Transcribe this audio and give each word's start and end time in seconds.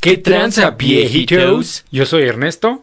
¿Qué 0.00 0.16
tranza, 0.16 0.70
viejitos? 0.70 1.84
Yo 1.90 2.06
soy 2.06 2.22
Ernesto. 2.22 2.82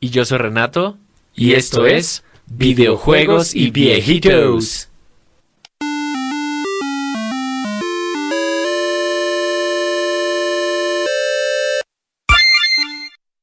Y 0.00 0.10
yo 0.10 0.24
soy 0.24 0.38
Renato. 0.38 0.96
Y 1.34 1.52
esto 1.52 1.86
es 1.86 2.24
Videojuegos 2.46 3.54
y 3.54 3.70
Viejitos. 3.70 4.88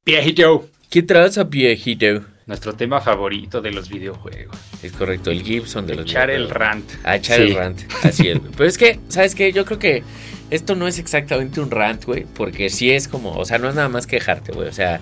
Viejito. 0.04 0.66
¿Qué 0.88 1.02
tranza, 1.02 1.44
viejito? 1.44 2.24
Nuestro 2.46 2.72
tema 2.74 3.00
favorito 3.00 3.60
de 3.60 3.70
los 3.70 3.88
videojuegos. 3.88 4.56
Es 4.82 4.92
correcto, 4.92 5.30
el 5.30 5.42
Gibson 5.42 5.86
de 5.86 5.94
los 5.94 6.06
Echar 6.06 6.30
el 6.30 6.50
rant. 6.50 6.90
Ah, 7.04 7.16
echar 7.16 7.36
Sí. 7.36 7.42
el 7.44 7.54
rant. 7.54 7.80
Así 8.02 8.28
es, 8.28 8.38
güey. 8.40 8.50
Pero 8.56 8.68
es 8.68 8.76
que, 8.76 8.98
¿sabes 9.08 9.36
qué? 9.36 9.52
Yo 9.52 9.64
creo 9.64 9.78
que 9.78 10.02
esto 10.50 10.74
no 10.74 10.86
es 10.86 10.98
exactamente 10.98 11.60
un 11.60 11.70
rant, 11.70 12.04
güey. 12.04 12.26
Porque 12.34 12.70
sí 12.70 12.90
es 12.90 13.08
como, 13.08 13.32
o 13.32 13.44
sea, 13.44 13.58
no 13.58 13.68
es 13.68 13.74
nada 13.74 13.88
más 13.88 14.06
quejarte, 14.06 14.52
güey. 14.52 14.68
O 14.68 14.72
sea, 14.72 15.00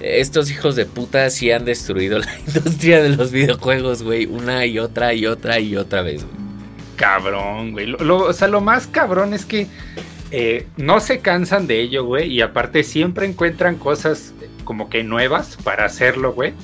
estos 0.00 0.50
hijos 0.50 0.76
de 0.76 0.86
puta 0.86 1.30
sí 1.30 1.50
han 1.50 1.64
destruido 1.64 2.18
la 2.20 2.38
industria 2.46 3.02
de 3.02 3.10
los 3.10 3.30
videojuegos, 3.30 4.02
güey. 4.02 4.26
Una 4.26 4.66
y 4.66 4.78
otra 4.78 5.14
y 5.14 5.26
otra 5.26 5.60
y 5.60 5.76
otra 5.76 6.02
vez, 6.02 6.24
güey. 6.24 6.46
Cabrón, 6.96 7.72
güey. 7.72 7.94
O 7.94 8.32
sea, 8.32 8.48
lo 8.48 8.60
más 8.60 8.86
cabrón 8.86 9.34
es 9.34 9.44
que 9.44 9.66
eh, 10.30 10.66
no 10.76 11.00
se 11.00 11.20
cansan 11.20 11.66
de 11.66 11.80
ello, 11.80 12.04
güey. 12.04 12.32
Y 12.32 12.40
aparte 12.40 12.82
siempre 12.82 13.26
encuentran 13.26 13.76
cosas 13.76 14.32
eh, 14.40 14.48
como 14.64 14.88
que 14.88 15.04
nuevas 15.04 15.58
para 15.62 15.84
hacerlo, 15.84 16.32
güey. 16.32 16.54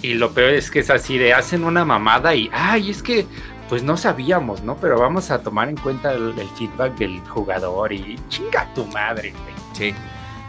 Y 0.00 0.14
lo 0.14 0.32
peor 0.32 0.50
es 0.50 0.70
que 0.70 0.80
es 0.80 0.90
así 0.90 1.16
de 1.16 1.32
hacen 1.32 1.64
una 1.64 1.84
mamada 1.84 2.34
y, 2.34 2.50
ay, 2.52 2.90
es 2.90 3.02
que 3.02 3.26
pues 3.68 3.82
no 3.82 3.96
sabíamos, 3.96 4.62
¿no? 4.62 4.76
Pero 4.76 4.98
vamos 4.98 5.30
a 5.30 5.40
tomar 5.42 5.68
en 5.68 5.76
cuenta 5.76 6.12
el, 6.12 6.38
el 6.38 6.48
feedback 6.50 6.96
del 6.96 7.20
jugador 7.20 7.92
y 7.92 8.18
chinga 8.28 8.72
tu 8.74 8.84
madre, 8.86 9.30
güey. 9.32 9.54
Sí. 9.72 9.94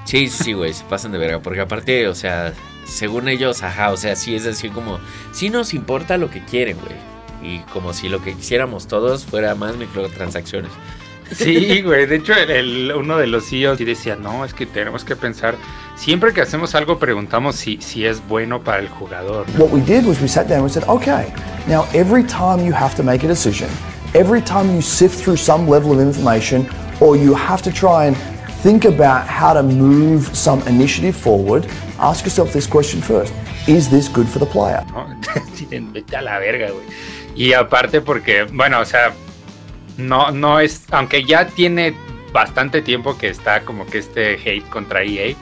Sí, 0.05 0.29
sí, 0.29 0.53
güey, 0.53 0.71
se 0.73 0.83
pasan 0.85 1.11
de 1.11 1.17
verga. 1.17 1.39
Porque 1.39 1.61
aparte, 1.61 2.07
o 2.07 2.13
sea, 2.13 2.53
según 2.85 3.27
ellos, 3.27 3.63
ajá, 3.63 3.91
o 3.91 3.97
sea, 3.97 4.15
sí 4.15 4.35
es 4.35 4.43
decir, 4.43 4.71
como, 4.71 4.99
sí 5.31 5.49
nos 5.49 5.73
importa 5.73 6.17
lo 6.17 6.29
que 6.29 6.43
quieren, 6.45 6.77
güey. 6.79 6.95
Y 7.41 7.59
como 7.73 7.91
si 7.93 8.07
lo 8.09 8.21
que 8.21 8.33
quisiéramos 8.35 8.87
todos 8.87 9.25
fuera 9.25 9.55
más 9.55 9.75
microtransacciones. 9.77 10.71
Sí, 11.31 11.81
güey. 11.81 12.05
De 12.05 12.17
hecho, 12.17 12.33
el- 12.33 12.51
el- 12.51 12.93
uno 12.95 13.17
de 13.17 13.25
los 13.27 13.49
CEOs 13.49 13.79
sí 13.79 13.85
decía, 13.85 14.15
no, 14.15 14.45
es 14.45 14.53
que 14.53 14.67
tenemos 14.67 15.03
que 15.03 15.15
pensar, 15.15 15.55
siempre 15.95 16.33
que 16.33 16.41
hacemos 16.41 16.75
algo 16.75 16.99
preguntamos 16.99 17.55
si, 17.55 17.81
si 17.81 18.05
es 18.05 18.25
bueno 18.27 18.61
para 18.61 18.79
el 18.79 18.89
jugador. 18.89 19.45
What 19.57 19.71
we 19.71 19.81
did 19.81 20.05
was 20.05 20.21
we 20.21 20.27
sat 20.27 20.47
down 20.47 20.59
and 20.59 20.63
we 20.63 20.69
said, 20.69 20.87
okay, 20.87 21.33
now 21.67 21.85
every 21.93 22.23
time 22.23 22.65
you 22.65 22.73
have 22.73 22.95
to 22.95 23.03
make 23.03 23.23
a 23.23 23.27
decision, 23.27 23.69
every 24.13 24.41
time 24.41 24.73
you 24.73 24.81
sift 24.81 25.23
through 25.23 25.37
some 25.37 25.67
level 25.67 25.93
of 25.93 25.99
information, 25.99 26.67
or 26.99 27.15
you 27.15 27.33
have 27.33 27.61
to 27.63 27.71
try 27.71 28.05
and 28.05 28.15
think 28.61 28.85
about 28.85 29.27
how 29.27 29.53
to 29.53 29.61
move 29.61 30.35
some 30.35 30.61
initiative 30.67 31.15
forward, 31.15 31.67
ask 31.99 32.25
yourself 32.25 32.51
this 32.51 32.67
question 32.67 33.01
first 33.01 33.33
Is 33.67 33.89
this 33.89 34.07
good 34.07 34.27
for 34.27 34.39
the 34.39 34.45
player? 34.45 34.85
¿no? 34.91 35.07
Vete 35.93 36.15
a 36.15 36.21
la 36.21 36.39
verga, 36.39 36.69
güey. 36.69 36.85
Y 37.35 37.53
aparte 37.53 37.99
porque, 37.99 38.43
bueno, 38.43 38.79
o 38.79 38.85
sea, 38.85 39.13
no, 39.97 40.31
no 40.31 40.59
es, 40.59 40.85
aunque 40.91 41.25
ya 41.25 41.47
tiene 41.47 41.95
bastante 42.31 42.81
tiempo 42.81 43.17
que 43.17 43.29
está 43.29 43.61
como 43.61 43.85
que 43.87 43.97
este 43.97 44.35
hate 44.35 44.69
contra 44.69 45.03
EA, 45.03 45.35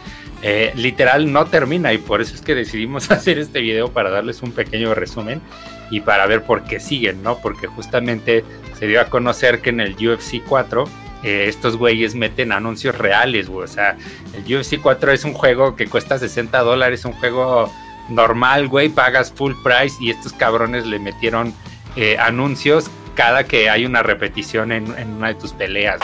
eh, 0.45 0.73
literal 0.75 1.31
no 1.31 1.45
termina 1.45 1.93
y 1.93 1.97
por 1.97 2.21
eso 2.21 2.35
es 2.35 2.41
que 2.41 2.53
decidimos 2.53 3.09
hacer 3.11 3.39
este 3.39 3.61
video 3.61 3.91
para 3.91 4.09
darles 4.09 4.41
un 4.43 4.51
pequeño 4.51 4.93
resumen 4.93 5.41
y 5.89 6.01
para 6.01 6.27
ver 6.27 6.43
por 6.43 6.63
qué 6.65 6.81
siguen, 6.81 7.23
¿no? 7.23 7.37
Porque 7.37 7.67
justamente 7.67 8.43
se 8.77 8.87
dio 8.87 8.99
a 8.99 9.05
conocer 9.05 9.61
que 9.61 9.69
en 9.69 9.79
el 9.79 9.93
UFC 9.95 10.43
4 10.45 10.83
eh, 11.23 11.45
estos 11.47 11.77
güeyes 11.77 12.13
meten 12.15 12.51
anuncios 12.51 12.97
reales, 12.97 13.47
güey. 13.47 13.63
O 13.63 13.67
sea, 13.67 13.95
el 14.33 14.55
UFC 14.55 14.81
4 14.81 15.13
es 15.13 15.23
un 15.23 15.33
juego 15.33 15.77
que 15.77 15.87
cuesta 15.87 16.19
60 16.19 16.59
dólares, 16.59 17.05
un 17.05 17.13
juego 17.13 17.71
normal, 18.09 18.67
güey, 18.67 18.89
pagas 18.89 19.31
full 19.31 19.53
price 19.63 19.95
y 20.01 20.09
estos 20.09 20.33
cabrones 20.33 20.85
le 20.85 20.99
metieron 20.99 21.53
eh, 21.95 22.17
anuncios 22.19 22.91
cada 23.15 23.45
que 23.45 23.69
hay 23.69 23.85
una 23.85 24.03
repetición 24.03 24.73
en, 24.73 24.93
en 24.97 25.11
una 25.11 25.29
de 25.29 25.35
tus 25.35 25.53
peleas. 25.53 26.01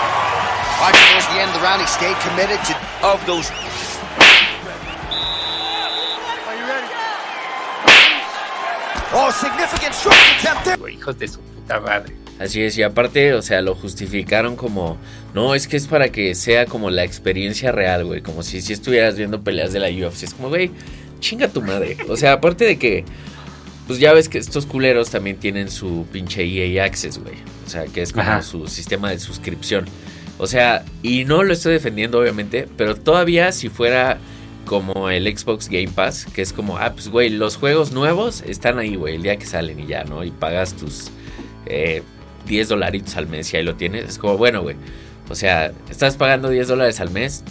Watching 0.79 1.01
towards 1.09 1.27
the 1.27 1.41
end 1.41 1.49
of 1.49 1.55
the 1.55 1.67
round, 1.67 1.81
he 1.81 1.87
stayed 1.87 2.15
committed 2.21 2.59
to 2.63 2.73
of 3.05 3.25
those. 3.25 3.51
Oh, 3.51 4.37
significant 7.97 8.27
stroke 8.29 8.45
attempt 8.45 8.63
there. 8.63 9.08
güey, 9.08 9.08
hijos 10.89 11.19
de 11.19 11.27
su 11.27 11.39
puta 11.39 11.79
madre. 11.79 12.15
Así 12.39 12.61
es, 12.63 12.77
y 12.77 12.83
aparte, 12.83 13.33
o 13.33 13.41
sea, 13.41 13.61
lo 13.61 13.75
justificaron 13.75 14.55
como, 14.55 14.97
no, 15.33 15.55
es 15.55 15.67
que 15.67 15.75
es 15.75 15.87
para 15.87 16.09
que 16.09 16.35
sea 16.35 16.65
como 16.65 16.89
la 16.89 17.03
experiencia 17.03 17.73
real, 17.73 18.05
güey, 18.05 18.21
como 18.21 18.43
si, 18.43 18.61
si 18.61 18.71
estuvieras 18.71 19.17
viendo 19.17 19.41
peleas 19.41 19.73
de 19.73 19.79
la 19.79 19.89
UFC. 19.89 20.23
Es 20.23 20.33
como, 20.33 20.47
güey, 20.47 20.71
chinga 21.19 21.49
tu 21.49 21.61
madre. 21.61 21.97
O 22.07 22.15
sea, 22.15 22.33
aparte 22.33 22.63
de 22.63 22.79
que, 22.79 23.03
pues 23.87 23.99
ya 23.99 24.13
ves 24.13 24.29
que 24.29 24.37
estos 24.37 24.65
culeros 24.65 25.09
también 25.09 25.35
tienen 25.35 25.69
su 25.69 26.07
pinche 26.13 26.43
EA 26.43 26.85
Access, 26.85 27.17
güey. 27.17 27.35
O 27.65 27.69
sea, 27.69 27.85
que 27.87 28.01
es 28.01 28.13
como 28.13 28.23
Ajá. 28.23 28.41
su 28.41 28.67
sistema 28.67 29.09
de 29.09 29.19
suscripción. 29.19 29.85
O 30.37 30.47
sea, 30.47 30.85
y 31.03 31.25
no 31.25 31.43
lo 31.43 31.51
estoy 31.51 31.73
defendiendo, 31.73 32.19
obviamente, 32.19 32.69
pero 32.77 32.95
todavía 32.95 33.51
si 33.51 33.67
fuera 33.67 34.17
como 34.69 35.09
el 35.09 35.25
Xbox 35.35 35.67
Game 35.67 35.87
Pass, 35.87 36.27
que 36.27 36.43
es 36.43 36.53
como, 36.53 36.77
ah, 36.77 36.91
pues, 36.93 37.09
güey, 37.09 37.29
los 37.29 37.57
juegos 37.57 37.91
nuevos 37.91 38.43
están 38.43 38.77
ahí, 38.77 38.95
güey, 38.95 39.15
el 39.15 39.23
día 39.23 39.35
que 39.37 39.47
salen 39.47 39.79
y 39.79 39.87
ya, 39.87 40.03
¿no? 40.03 40.23
Y 40.23 40.29
pagas 40.29 40.75
tus 40.75 41.09
eh, 41.65 42.03
10 42.45 42.69
dolaritos 42.69 43.15
al 43.15 43.27
mes 43.27 43.51
y 43.51 43.57
ahí 43.57 43.63
lo 43.63 43.73
tienes. 43.73 44.07
Es 44.07 44.19
como, 44.19 44.37
bueno, 44.37 44.61
güey. 44.61 44.75
O 45.27 45.33
sea, 45.33 45.71
estás 45.89 46.17
pagando 46.17 46.49
10 46.49 46.67
dólares 46.67 46.99
al 46.99 47.09
mes. 47.09 47.43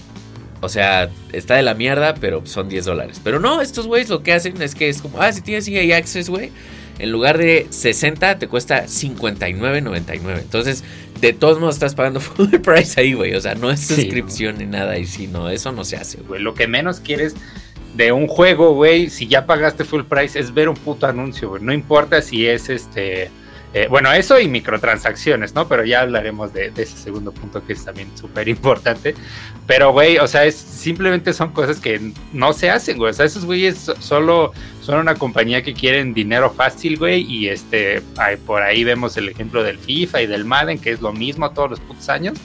O 0.61 0.69
sea, 0.69 1.11
está 1.33 1.56
de 1.56 1.62
la 1.62 1.75
mierda, 1.75 2.15
pero 2.15 2.47
son 2.47 2.69
10 2.69 2.84
dólares. 2.84 3.21
Pero 3.25 3.41
no, 3.41 3.62
estos 3.62 3.89
güeyes 3.89 4.09
lo 4.11 4.23
que 4.23 4.33
hacen 4.33 4.62
es 4.62 4.77
que 4.77 4.89
es 4.89 5.03
como, 5.03 5.21
ah, 5.21 5.33
si 5.33 5.41
tienes 5.41 5.67
EA 5.67 5.97
Access, 5.97 6.31
güey. 6.31 6.53
En 6.98 7.12
lugar 7.12 7.38
de 7.38 7.66
60 7.70 8.38
te 8.38 8.48
cuesta 8.48 8.86
59.99. 8.86 10.38
Entonces, 10.41 10.84
de 11.20 11.32
todos 11.32 11.59
modos 11.60 11.76
estás 11.76 11.94
pagando 11.94 12.20
full 12.20 12.48
price 12.62 13.00
ahí, 13.00 13.12
güey. 13.14 13.34
O 13.34 13.41
sea, 13.41 13.54
no 13.54 13.70
es 13.70 13.81
Sí. 13.81 13.94
suscripción 13.94 14.59
ni 14.59 14.66
nada. 14.66 14.98
Y 14.98 15.06
si 15.06 15.26
no, 15.26 15.48
eso 15.50 15.72
no 15.72 15.84
se 15.84 15.97
hace, 15.97 16.19
güey. 16.22 16.41
Lo 16.42 16.54
que 16.54 16.66
menos 16.66 17.00
quieres 17.00 17.34
de 17.94 18.12
un 18.12 18.26
juego, 18.26 18.75
güey, 18.75 19.10
si 19.10 19.26
ya 19.26 19.47
pagaste 19.47 19.84
full 19.84 20.03
price, 20.04 20.38
es 20.38 20.53
ver 20.54 20.69
un 20.69 20.76
puto 20.76 21.06
anuncio, 21.06 21.48
güey. 21.50 21.62
No 21.62 21.72
importa 21.72 22.20
si 22.22 22.47
es 22.47 22.69
este. 22.69 23.31
Eh, 23.75 23.87
bueno, 23.91 24.11
eso 24.12 24.41
y 24.41 24.49
microtransacciones, 24.49 25.55
¿no? 25.55 25.69
Pero 25.69 25.84
ya 25.84 26.01
hablaremos 26.01 26.53
de, 26.53 26.71
de 26.71 26.83
ese 26.83 26.97
segundo 26.97 27.33
punto 27.33 27.65
que 27.67 27.75
es 27.75 27.84
también 27.84 28.09
súper 28.17 28.49
importante. 28.49 29.15
Pero, 29.67 29.93
güey, 29.93 30.19
o 30.19 30.27
sea, 30.27 30.45
es, 30.47 30.55
simplemente 30.56 31.33
son 31.34 31.53
cosas 31.53 31.79
que 31.79 32.12
no 32.33 32.53
se 32.55 32.71
hacen, 32.71 32.97
güey. 32.97 33.11
O 33.11 33.15
sea, 33.15 33.27
esos 33.27 33.45
güeyes 33.45 33.77
so- 33.79 34.01
solo 34.01 34.53
son 34.81 34.99
una 35.01 35.15
compañía 35.15 35.62
que 35.62 35.75
quieren 35.75 36.15
dinero 36.15 36.51
fácil, 36.51 36.97
güey. 36.97 37.21
Y 37.31 37.49
este, 37.49 38.03
por 38.47 38.62
ahí 38.62 38.84
vemos 38.84 39.17
el 39.19 39.29
ejemplo 39.29 39.62
del 39.62 39.79
FIFA 39.79 40.23
y 40.23 40.27
del 40.27 40.45
Madden, 40.47 40.79
que 40.79 40.91
es 40.93 41.00
lo 41.03 41.12
mismo 41.12 41.50
todos 41.50 41.71
los 41.71 41.81
putos 41.81 42.09
años. 42.09 42.39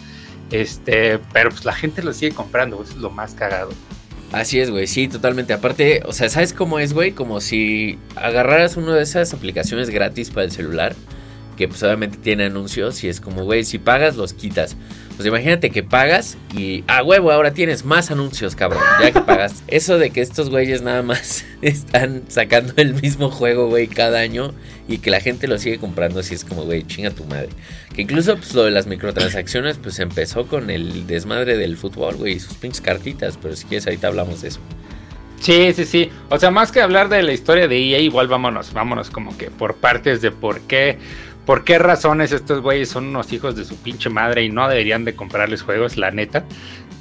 Este, 0.52 1.20
pero 1.32 1.50
pues 1.50 1.64
la 1.66 1.74
gente 1.74 2.04
lo 2.04 2.14
sigue 2.14 2.36
comprando, 2.36 2.84
eso 2.84 2.92
es 2.92 2.98
lo 2.98 3.10
más 3.10 3.34
cagado. 3.34 3.72
Así 4.34 4.60
es, 4.60 4.72
güey, 4.72 4.88
sí, 4.88 5.08
totalmente. 5.08 5.54
Aparte, 5.54 6.02
o 6.08 6.12
sea, 6.12 6.28
¿sabes 6.28 6.54
cómo 6.54 6.80
es, 6.80 6.94
güey? 6.94 7.12
Como 7.12 7.40
si 7.40 8.00
agarraras 8.16 8.78
una 8.78 8.96
de 8.96 9.04
esas 9.04 9.32
aplicaciones 9.32 9.92
gratis 9.92 10.32
para 10.32 10.46
el 10.46 10.52
celular, 10.52 10.96
que 11.54 11.68
pues 11.68 11.82
obviamente 11.84 12.18
tiene 12.18 12.46
anuncios 12.46 13.04
y 13.04 13.10
es 13.10 13.22
como, 13.22 13.44
güey, 13.44 13.64
si 13.64 13.80
pagas, 13.80 14.16
los 14.16 14.34
quitas. 14.34 14.76
Pues 15.16 15.28
imagínate 15.28 15.70
que 15.70 15.84
pagas 15.84 16.38
y, 16.58 16.84
ah, 16.88 17.04
huevo, 17.04 17.32
ahora 17.32 17.54
tienes 17.54 17.86
más 17.86 18.10
anuncios, 18.10 18.56
cabrón, 18.56 18.82
ya 19.00 19.12
que 19.12 19.22
pagas. 19.22 19.64
Eso 19.68 20.00
de 20.00 20.10
que 20.10 20.22
estos 20.22 20.50
güeyes 20.50 20.82
nada 20.82 21.04
más 21.04 21.46
están 21.62 22.24
sacando 22.30 22.74
el 22.78 22.96
mismo 22.96 23.30
juego, 23.30 23.68
güey, 23.68 23.88
cada 23.88 24.20
año 24.20 24.54
y 24.88 24.98
que 24.98 25.12
la 25.12 25.20
gente 25.20 25.48
lo 25.48 25.60
sigue 25.60 25.78
comprando, 25.78 26.20
así 26.20 26.34
es 26.34 26.44
como, 26.44 26.64
güey, 26.64 26.84
chinga 26.84 27.12
tu 27.12 27.26
madre. 27.26 27.50
Que 27.96 28.02
incluso, 28.02 28.36
pues, 28.36 28.54
lo 28.56 28.64
de 28.64 28.72
las 28.72 28.88
microtransacciones, 28.88 29.78
pues, 29.78 30.00
empezó 30.00 30.48
con 30.48 30.72
el 30.72 31.06
desmadre 31.06 31.58
del 31.58 31.78
fútbol, 31.78 32.16
güey, 32.16 32.34
y 32.34 32.40
sus 32.40 32.56
pinches 32.56 32.82
cartitas, 32.82 33.38
pero 33.40 33.56
si 33.56 33.66
quieres, 33.66 33.86
ahorita 33.86 34.08
hablamos 34.08 34.42
de 34.42 34.48
eso. 34.48 34.60
Sí, 35.44 35.74
sí, 35.74 35.84
sí. 35.84 36.10
O 36.30 36.40
sea, 36.40 36.52
más 36.52 36.72
que 36.72 36.80
hablar 36.80 37.10
de 37.10 37.22
la 37.22 37.34
historia 37.34 37.68
de 37.68 37.78
EA, 37.78 38.00
igual 38.00 38.30
vámonos, 38.30 38.72
vámonos 38.72 39.10
como 39.10 39.38
que 39.38 39.52
por 39.52 39.76
partes 39.76 40.22
de 40.22 40.32
por 40.32 40.62
qué, 40.62 40.98
por 41.46 41.64
qué 41.64 41.78
razones 41.80 42.32
estos 42.32 42.62
güeyes 42.62 42.90
son 42.90 43.08
unos 43.08 43.32
hijos 43.34 43.56
de 43.56 43.66
su 43.66 43.76
pinche 43.78 44.10
madre 44.10 44.44
y 44.44 44.50
no 44.50 44.68
deberían 44.68 45.06
de 45.06 45.16
comprarles 45.16 45.62
juegos, 45.62 45.98
la 45.98 46.12
neta. 46.12 46.44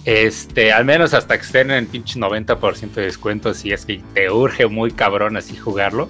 Este, 0.04 0.72
al 0.72 0.84
menos 0.84 1.14
hasta 1.14 1.36
que 1.38 1.44
estén 1.44 1.70
en 1.70 1.86
pinche 1.86 2.18
90% 2.18 2.92
de 2.94 3.02
descuento, 3.02 3.54
si 3.54 3.72
es 3.72 3.86
que 3.86 4.00
te 4.14 4.30
urge 4.30 4.66
muy 4.66 4.90
cabrón 4.90 5.36
así 5.36 5.56
jugarlo. 5.56 6.08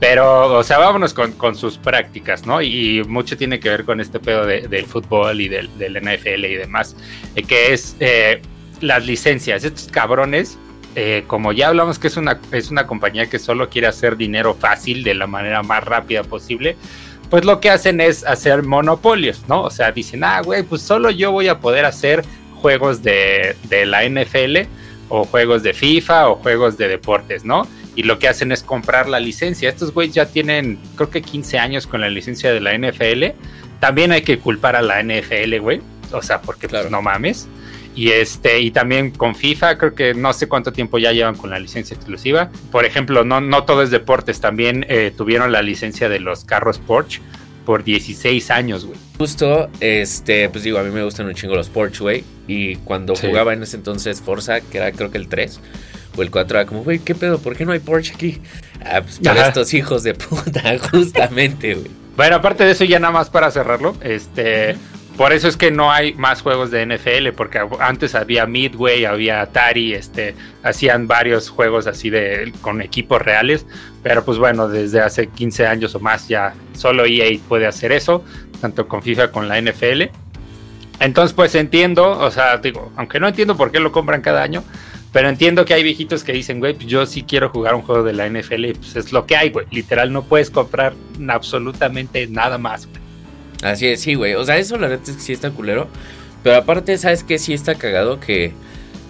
Pero, 0.00 0.54
o 0.58 0.62
sea, 0.62 0.78
vámonos 0.78 1.14
con, 1.14 1.32
con 1.32 1.54
sus 1.54 1.78
prácticas, 1.78 2.46
¿no? 2.46 2.60
Y, 2.60 3.02
mucho 3.08 3.36
tiene 3.36 3.60
que 3.60 3.70
ver 3.70 3.84
con 3.84 4.00
este 4.00 4.20
pedo 4.20 4.44
de- 4.44 4.68
del 4.68 4.84
fútbol 4.84 5.40
y 5.40 5.48
del, 5.48 5.70
del 5.78 5.96
NFL 5.96 6.44
y 6.44 6.54
demás, 6.56 6.96
eh, 7.34 7.42
que 7.42 7.72
es 7.72 7.96
eh, 8.00 8.42
las 8.82 9.06
licencias. 9.06 9.64
Estos 9.64 9.88
cabrones 9.88 10.58
eh, 10.98 11.24
como 11.26 11.52
ya 11.52 11.68
hablamos 11.68 11.98
que 11.98 12.06
es 12.06 12.16
una, 12.16 12.40
es 12.52 12.70
una 12.70 12.86
compañía 12.86 13.28
que 13.28 13.38
solo 13.38 13.68
quiere 13.68 13.86
hacer 13.86 14.16
dinero 14.16 14.54
fácil 14.54 15.04
de 15.04 15.12
la 15.12 15.26
manera 15.26 15.62
más 15.62 15.84
rápida 15.84 16.22
posible, 16.24 16.74
pues 17.30 17.44
lo 17.44 17.60
que 17.60 17.70
hacen 17.70 18.00
es 18.00 18.24
hacer 18.24 18.62
monopolios, 18.62 19.42
¿no? 19.48 19.62
O 19.62 19.70
sea, 19.70 19.92
dicen, 19.92 20.24
ah, 20.24 20.40
güey, 20.42 20.62
pues 20.62 20.82
solo 20.82 21.10
yo 21.10 21.32
voy 21.32 21.48
a 21.48 21.58
poder 21.58 21.84
hacer 21.84 22.24
juegos 22.54 23.02
de, 23.02 23.56
de 23.68 23.86
la 23.86 24.08
NFL 24.08 24.68
o 25.08 25.24
juegos 25.24 25.62
de 25.62 25.72
FIFA 25.72 26.30
o 26.30 26.36
juegos 26.36 26.76
de 26.76 26.88
deportes, 26.88 27.44
¿no? 27.44 27.66
Y 27.94 28.02
lo 28.02 28.18
que 28.18 28.28
hacen 28.28 28.52
es 28.52 28.62
comprar 28.62 29.08
la 29.08 29.20
licencia. 29.20 29.68
Estos 29.68 29.92
güeyes 29.92 30.14
ya 30.14 30.26
tienen, 30.26 30.78
creo 30.96 31.10
que 31.10 31.22
15 31.22 31.58
años 31.58 31.86
con 31.86 32.00
la 32.00 32.10
licencia 32.10 32.52
de 32.52 32.60
la 32.60 32.76
NFL. 32.76 33.38
También 33.80 34.12
hay 34.12 34.22
que 34.22 34.38
culpar 34.38 34.76
a 34.76 34.82
la 34.82 35.02
NFL, 35.02 35.58
güey. 35.60 35.80
O 36.12 36.22
sea, 36.22 36.42
porque 36.42 36.68
pues, 36.68 36.90
no 36.90 37.00
mames. 37.02 37.48
Y 37.96 38.10
este, 38.10 38.60
y 38.60 38.70
también 38.70 39.10
con 39.10 39.34
FIFA, 39.34 39.78
creo 39.78 39.94
que 39.94 40.12
no 40.12 40.34
sé 40.34 40.48
cuánto 40.48 40.70
tiempo 40.70 40.98
ya 40.98 41.12
llevan 41.12 41.34
con 41.34 41.48
la 41.48 41.58
licencia 41.58 41.96
exclusiva. 41.96 42.50
Por 42.70 42.84
ejemplo, 42.84 43.24
no, 43.24 43.40
no 43.40 43.64
todo 43.64 43.82
es 43.82 43.90
deportes, 43.90 44.38
también 44.38 44.84
eh, 44.90 45.12
tuvieron 45.16 45.50
la 45.50 45.62
licencia 45.62 46.10
de 46.10 46.20
los 46.20 46.44
carros 46.44 46.78
Porsche 46.78 47.22
por 47.64 47.84
16 47.84 48.50
años, 48.50 48.84
güey. 48.84 48.98
Justo, 49.16 49.70
este, 49.80 50.50
pues 50.50 50.62
digo, 50.62 50.78
a 50.78 50.82
mí 50.82 50.90
me 50.90 51.02
gustan 51.02 51.26
un 51.26 51.34
chingo 51.34 51.56
los 51.56 51.70
Porsche, 51.70 52.00
güey. 52.00 52.24
Y 52.46 52.76
cuando 52.76 53.16
jugaba 53.16 53.54
en 53.54 53.62
ese 53.62 53.76
entonces 53.78 54.20
Forza, 54.20 54.60
que 54.60 54.76
era 54.76 54.92
creo 54.92 55.10
que 55.10 55.16
el 55.16 55.28
3 55.28 55.58
o 56.18 56.22
el 56.22 56.30
4, 56.30 56.58
era 56.60 56.68
como, 56.68 56.84
güey, 56.84 56.98
¿qué 56.98 57.14
pedo? 57.14 57.38
¿Por 57.38 57.56
qué 57.56 57.64
no 57.64 57.72
hay 57.72 57.80
Porsche 57.80 58.12
aquí? 58.14 58.42
Ah, 58.84 59.00
pues 59.02 59.18
para 59.18 59.48
estos 59.48 59.72
hijos 59.72 60.02
de 60.02 60.12
puta, 60.12 60.78
justamente, 60.90 61.74
güey. 61.74 61.90
Bueno, 62.16 62.36
aparte 62.36 62.64
de 62.64 62.72
eso, 62.72 62.84
ya 62.84 62.98
nada 62.98 63.12
más 63.12 63.30
para 63.30 63.50
cerrarlo, 63.50 63.96
este. 64.02 64.76
Por 65.16 65.32
eso 65.32 65.48
es 65.48 65.56
que 65.56 65.70
no 65.70 65.90
hay 65.90 66.12
más 66.14 66.42
juegos 66.42 66.70
de 66.70 66.84
NFL, 66.84 67.34
porque 67.34 67.58
antes 67.80 68.14
había 68.14 68.44
Midway, 68.44 69.06
había 69.06 69.40
Atari, 69.40 69.94
este, 69.94 70.34
hacían 70.62 71.06
varios 71.08 71.48
juegos 71.48 71.86
así 71.86 72.10
de 72.10 72.52
con 72.60 72.82
equipos 72.82 73.22
reales, 73.22 73.64
pero 74.02 74.26
pues 74.26 74.36
bueno, 74.36 74.68
desde 74.68 75.00
hace 75.00 75.28
15 75.28 75.66
años 75.66 75.94
o 75.94 76.00
más 76.00 76.28
ya 76.28 76.54
solo 76.74 77.06
EA 77.06 77.38
puede 77.48 77.66
hacer 77.66 77.92
eso, 77.92 78.22
tanto 78.60 78.88
con 78.88 79.02
FIFA 79.02 79.32
con 79.32 79.48
la 79.48 79.58
NFL. 79.58 80.02
Entonces 81.00 81.32
pues 81.32 81.54
entiendo, 81.54 82.10
o 82.10 82.30
sea, 82.30 82.58
digo, 82.58 82.92
aunque 82.96 83.18
no 83.18 83.26
entiendo 83.26 83.56
por 83.56 83.72
qué 83.72 83.80
lo 83.80 83.92
compran 83.92 84.20
cada 84.20 84.42
año, 84.42 84.64
pero 85.12 85.30
entiendo 85.30 85.64
que 85.64 85.72
hay 85.72 85.82
viejitos 85.82 86.24
que 86.24 86.32
dicen, 86.32 86.58
güey, 86.60 86.74
pues 86.74 86.88
yo 86.88 87.06
sí 87.06 87.22
quiero 87.22 87.48
jugar 87.48 87.74
un 87.74 87.80
juego 87.80 88.02
de 88.02 88.12
la 88.12 88.28
NFL, 88.28 88.72
pues 88.76 88.96
es 88.96 89.12
lo 89.12 89.24
que 89.24 89.34
hay, 89.34 89.48
güey. 89.48 89.66
Literal, 89.70 90.12
no 90.12 90.24
puedes 90.24 90.50
comprar 90.50 90.92
absolutamente 91.26 92.26
nada 92.26 92.58
más, 92.58 92.86
güey. 92.86 93.05
Así 93.70 93.86
es, 93.86 94.00
sí, 94.00 94.14
güey. 94.14 94.34
O 94.34 94.44
sea, 94.44 94.58
eso 94.58 94.76
la 94.76 94.88
verdad 94.88 95.08
es 95.08 95.16
que 95.16 95.22
sí 95.22 95.32
está 95.32 95.50
culero. 95.50 95.88
Pero 96.42 96.56
aparte, 96.56 96.96
¿sabes 96.98 97.24
qué? 97.24 97.38
Sí 97.38 97.52
está 97.52 97.74
cagado 97.74 98.20
que. 98.20 98.52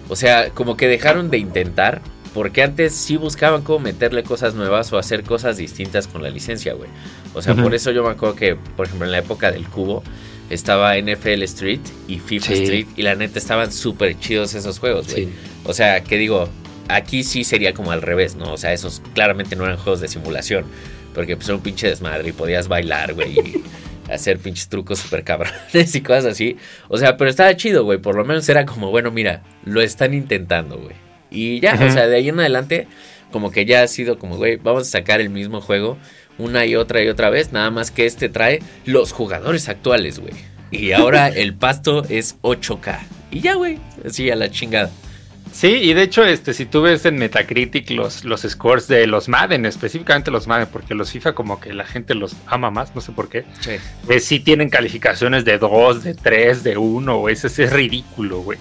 O 0.09 0.15
sea, 0.15 0.49
como 0.49 0.77
que 0.77 0.87
dejaron 0.87 1.29
de 1.29 1.37
intentar. 1.37 2.01
Porque 2.33 2.61
antes 2.61 2.93
sí 2.93 3.17
buscaban 3.17 3.63
cómo 3.63 3.79
meterle 3.79 4.21
cosas 4.21 4.53
nuevas 4.53 4.93
o 4.93 4.99
hacer 4.99 5.23
cosas 5.23 5.57
distintas 5.57 6.07
con 6.07 6.21
la 6.21 6.29
licencia, 6.29 6.73
güey. 6.73 6.89
O 7.33 7.41
sea, 7.41 7.55
por 7.55 7.73
eso 7.73 7.89
yo 7.91 8.03
me 8.03 8.11
acuerdo 8.11 8.35
que, 8.35 8.55
por 8.55 8.85
ejemplo, 8.85 9.05
en 9.05 9.11
la 9.11 9.19
época 9.19 9.51
del 9.51 9.65
cubo 9.67 10.03
estaba 10.49 10.95
NFL 10.97 11.41
Street 11.43 11.79
y 12.07 12.19
FIFA 12.19 12.53
Street. 12.53 12.87
Y 12.95 13.01
la 13.01 13.15
neta 13.15 13.39
estaban 13.39 13.71
súper 13.71 14.19
chidos 14.19 14.53
esos 14.53 14.77
juegos, 14.77 15.11
güey. 15.11 15.29
O 15.63 15.73
sea, 15.73 16.03
que 16.03 16.17
digo, 16.17 16.47
aquí 16.89 17.23
sí 17.23 17.43
sería 17.43 17.73
como 17.73 17.91
al 17.91 18.03
revés, 18.03 18.35
¿no? 18.35 18.53
O 18.53 18.57
sea, 18.57 18.71
esos 18.71 19.01
claramente 19.15 19.55
no 19.55 19.63
eran 19.65 19.77
juegos 19.77 19.99
de 20.01 20.07
simulación. 20.07 20.65
Porque 21.15 21.35
pues 21.35 21.47
era 21.47 21.55
un 21.55 21.63
pinche 21.63 21.87
desmadre 21.87 22.29
y 22.29 22.33
podías 22.33 22.67
bailar, 22.67 23.15
güey. 23.15 23.63
Hacer 24.11 24.37
pinches 24.37 24.69
trucos 24.69 24.99
super 24.99 25.23
cabrones 25.23 25.95
y 25.95 26.01
cosas 26.01 26.25
así. 26.25 26.57
O 26.87 26.97
sea, 26.97 27.17
pero 27.17 27.29
estaba 27.29 27.55
chido, 27.55 27.83
güey. 27.83 27.97
Por 27.97 28.15
lo 28.15 28.25
menos 28.25 28.47
era 28.49 28.65
como, 28.65 28.89
bueno, 28.89 29.11
mira, 29.11 29.43
lo 29.65 29.81
están 29.81 30.13
intentando, 30.13 30.77
güey. 30.77 30.95
Y 31.29 31.59
ya, 31.59 31.73
o 31.73 31.91
sea, 31.91 32.07
de 32.07 32.15
ahí 32.15 32.29
en 32.29 32.39
adelante, 32.39 32.87
como 33.31 33.51
que 33.51 33.65
ya 33.65 33.83
ha 33.83 33.87
sido 33.87 34.17
como, 34.17 34.37
güey, 34.37 34.55
vamos 34.55 34.83
a 34.83 34.91
sacar 34.91 35.19
el 35.19 35.29
mismo 35.29 35.59
juego 35.59 35.97
una 36.37 36.65
y 36.65 36.75
otra 36.75 37.03
y 37.03 37.07
otra 37.07 37.29
vez. 37.29 37.51
Nada 37.51 37.69
más 37.71 37.91
que 37.91 38.05
este 38.05 38.29
trae 38.29 38.61
los 38.85 39.11
jugadores 39.11 39.69
actuales, 39.69 40.19
güey. 40.19 40.33
Y 40.71 40.91
ahora 40.91 41.27
el 41.29 41.53
pasto 41.53 42.03
es 42.09 42.37
8K. 42.41 42.99
Y 43.31 43.41
ya, 43.41 43.55
güey, 43.55 43.79
así 44.05 44.29
a 44.29 44.35
la 44.35 44.49
chingada. 44.49 44.91
Sí, 45.57 45.69
y 45.69 45.95
de 45.95 46.03
hecho, 46.03 46.23
este, 46.23 46.53
si 46.53 46.67
tú 46.67 46.83
ves 46.83 47.03
en 47.05 47.17
Metacritic 47.17 47.89
los, 47.89 48.23
los 48.23 48.41
scores 48.41 48.87
de 48.87 49.07
los 49.07 49.27
Madden, 49.27 49.65
específicamente 49.65 50.29
los 50.29 50.45
Madden, 50.45 50.67
porque 50.71 50.93
los 50.93 51.09
FIFA 51.09 51.33
como 51.33 51.59
que 51.59 51.73
la 51.73 51.83
gente 51.83 52.13
los 52.13 52.35
ama 52.45 52.69
más, 52.69 52.93
no 52.93 53.01
sé 53.01 53.11
por 53.11 53.27
qué. 53.27 53.43
Sí. 53.61 53.71
Eh, 54.07 54.19
sí 54.19 54.39
tienen 54.39 54.69
calificaciones 54.69 55.45
de 55.45 55.57
2, 55.57 56.03
de 56.03 56.13
3, 56.13 56.63
de 56.63 56.77
1, 56.77 57.29
Ese 57.29 57.47
es 57.47 57.73
ridículo, 57.73 58.41
güey. 58.41 58.59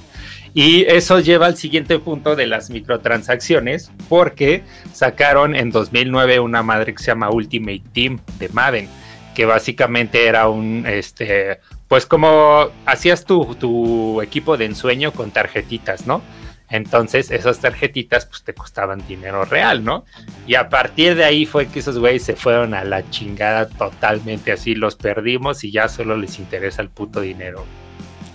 Y 0.54 0.86
eso 0.86 1.20
lleva 1.20 1.44
al 1.44 1.58
siguiente 1.58 1.98
punto 1.98 2.34
de 2.34 2.46
las 2.46 2.70
microtransacciones, 2.70 3.92
porque 4.08 4.62
sacaron 4.94 5.54
en 5.54 5.70
2009 5.70 6.40
una 6.40 6.62
madre 6.62 6.94
que 6.94 7.02
se 7.02 7.08
llama 7.08 7.28
Ultimate 7.28 7.82
Team 7.92 8.20
de 8.38 8.48
Madden, 8.48 8.88
que 9.34 9.44
básicamente 9.44 10.26
era 10.26 10.48
un, 10.48 10.86
este, 10.86 11.60
pues 11.88 12.06
como 12.06 12.70
hacías 12.86 13.26
tu, 13.26 13.54
tu 13.56 14.22
equipo 14.22 14.56
de 14.56 14.64
ensueño 14.64 15.12
con 15.12 15.30
tarjetitas, 15.30 16.06
¿no? 16.06 16.22
Entonces 16.68 17.30
esas 17.30 17.60
tarjetitas 17.60 18.26
pues 18.26 18.42
te 18.42 18.54
costaban 18.54 19.06
dinero 19.06 19.44
real, 19.44 19.84
¿no? 19.84 20.04
Y 20.46 20.54
a 20.54 20.68
partir 20.68 21.14
de 21.14 21.24
ahí 21.24 21.46
fue 21.46 21.68
que 21.68 21.78
esos 21.78 21.98
güeyes 21.98 22.24
se 22.24 22.34
fueron 22.34 22.74
a 22.74 22.84
la 22.84 23.08
chingada 23.10 23.68
totalmente 23.68 24.52
así, 24.52 24.74
los 24.74 24.96
perdimos 24.96 25.62
y 25.64 25.70
ya 25.70 25.88
solo 25.88 26.16
les 26.16 26.38
interesa 26.38 26.82
el 26.82 26.88
puto 26.88 27.20
dinero. 27.20 27.64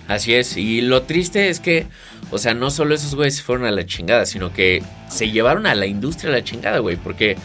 Así 0.08 0.34
es, 0.34 0.56
y 0.56 0.80
lo 0.80 1.02
triste 1.02 1.48
es 1.48 1.60
que, 1.60 1.86
o 2.30 2.38
sea, 2.38 2.54
no 2.54 2.70
solo 2.70 2.94
esos 2.94 3.14
güeyes 3.14 3.36
se 3.36 3.42
fueron 3.42 3.66
a 3.66 3.70
la 3.70 3.86
chingada, 3.86 4.26
sino 4.26 4.52
que 4.52 4.82
se 5.08 5.30
llevaron 5.30 5.66
a 5.66 5.74
la 5.74 5.86
industria 5.86 6.30
a 6.30 6.36
la 6.36 6.44
chingada, 6.44 6.78
güey, 6.78 6.96
porque 6.96 7.36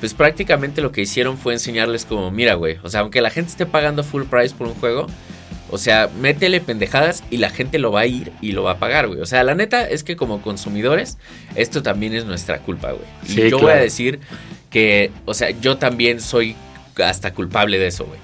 pues 0.00 0.14
prácticamente 0.14 0.82
lo 0.82 0.92
que 0.92 1.02
hicieron 1.02 1.38
fue 1.38 1.54
enseñarles 1.54 2.04
como, 2.04 2.30
mira, 2.30 2.54
güey, 2.54 2.78
o 2.82 2.88
sea, 2.88 3.00
aunque 3.00 3.20
la 3.20 3.30
gente 3.30 3.50
esté 3.50 3.66
pagando 3.66 4.02
full 4.02 4.24
price 4.24 4.54
por 4.54 4.66
un 4.66 4.74
juego, 4.74 5.06
o 5.70 5.78
sea, 5.78 6.08
métele 6.20 6.60
pendejadas 6.60 7.24
y 7.30 7.38
la 7.38 7.50
gente 7.50 7.78
lo 7.78 7.92
va 7.92 8.00
a 8.00 8.06
ir 8.06 8.32
y 8.40 8.52
lo 8.52 8.62
va 8.62 8.72
a 8.72 8.78
pagar, 8.78 9.08
güey. 9.08 9.20
O 9.20 9.26
sea, 9.26 9.42
la 9.44 9.54
neta 9.54 9.88
es 9.88 10.04
que 10.04 10.16
como 10.16 10.40
consumidores, 10.42 11.18
esto 11.54 11.82
también 11.82 12.14
es 12.14 12.24
nuestra 12.24 12.58
culpa, 12.58 12.92
güey. 12.92 13.04
y 13.28 13.50
yo 13.50 13.58
voy 13.58 13.72
a 13.72 13.76
decir 13.76 14.20
que, 14.70 15.10
o 15.24 15.34
sea, 15.34 15.50
yo 15.50 15.76
también 15.78 16.20
soy 16.20 16.54
hasta 17.04 17.32
culpable 17.34 17.78
de 17.78 17.88
eso, 17.88 18.04
güey. 18.04 18.18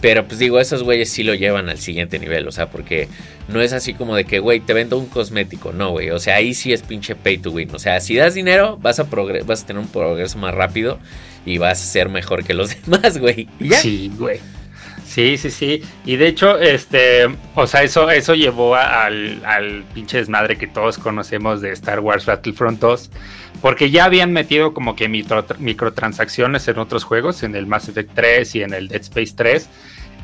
Pero 0.00 0.26
pues 0.26 0.38
digo, 0.38 0.60
esos 0.60 0.82
güeyes 0.82 1.08
sí 1.08 1.22
lo 1.22 1.34
llevan 1.34 1.70
al 1.70 1.78
siguiente 1.78 2.18
nivel, 2.18 2.46
o 2.46 2.52
sea, 2.52 2.68
porque 2.68 3.08
no 3.48 3.62
es 3.62 3.72
así 3.72 3.94
como 3.94 4.14
de 4.14 4.26
que, 4.26 4.38
güey, 4.38 4.60
te 4.60 4.74
vendo 4.74 4.98
un 4.98 5.06
cosmético, 5.06 5.72
no, 5.72 5.92
güey. 5.92 6.10
O 6.10 6.18
sea, 6.18 6.36
ahí 6.36 6.52
sí 6.52 6.74
es 6.74 6.82
pinche 6.82 7.14
pay 7.14 7.38
to 7.38 7.50
win. 7.50 7.74
O 7.74 7.78
sea, 7.78 8.00
si 8.00 8.14
das 8.14 8.34
dinero, 8.34 8.76
vas 8.76 9.00
a, 9.00 9.04
vas 9.04 9.62
a 9.62 9.66
tener 9.66 9.80
un 9.80 9.88
progreso 9.88 10.36
más 10.36 10.54
rápido 10.54 10.98
y 11.46 11.56
vas 11.56 11.80
a 11.80 11.86
ser 11.86 12.10
mejor 12.10 12.44
que 12.44 12.52
los 12.52 12.76
demás, 12.84 13.16
güey. 13.16 13.48
Sí, 13.80 14.12
güey. 14.18 14.40
Sí, 15.04 15.36
sí, 15.36 15.50
sí. 15.50 15.82
Y 16.04 16.16
de 16.16 16.26
hecho, 16.26 16.58
este, 16.58 17.26
o 17.54 17.66
sea, 17.66 17.82
eso, 17.82 18.10
eso 18.10 18.34
llevó 18.34 18.74
al, 18.74 19.44
al 19.44 19.84
pinche 19.94 20.16
desmadre 20.18 20.56
que 20.56 20.66
todos 20.66 20.98
conocemos 20.98 21.60
de 21.60 21.70
Star 21.72 22.00
Wars 22.00 22.26
Battlefront 22.26 22.80
2. 22.80 23.10
Porque 23.60 23.90
ya 23.90 24.06
habían 24.06 24.32
metido 24.32 24.74
como 24.74 24.96
que 24.96 25.08
microtransacciones 25.08 26.66
en 26.68 26.78
otros 26.78 27.04
juegos, 27.04 27.42
en 27.42 27.54
el 27.54 27.66
Mass 27.66 27.88
Effect 27.88 28.10
3 28.14 28.54
y 28.56 28.62
en 28.62 28.74
el 28.74 28.88
Dead 28.88 29.02
Space 29.02 29.32
3. 29.36 29.68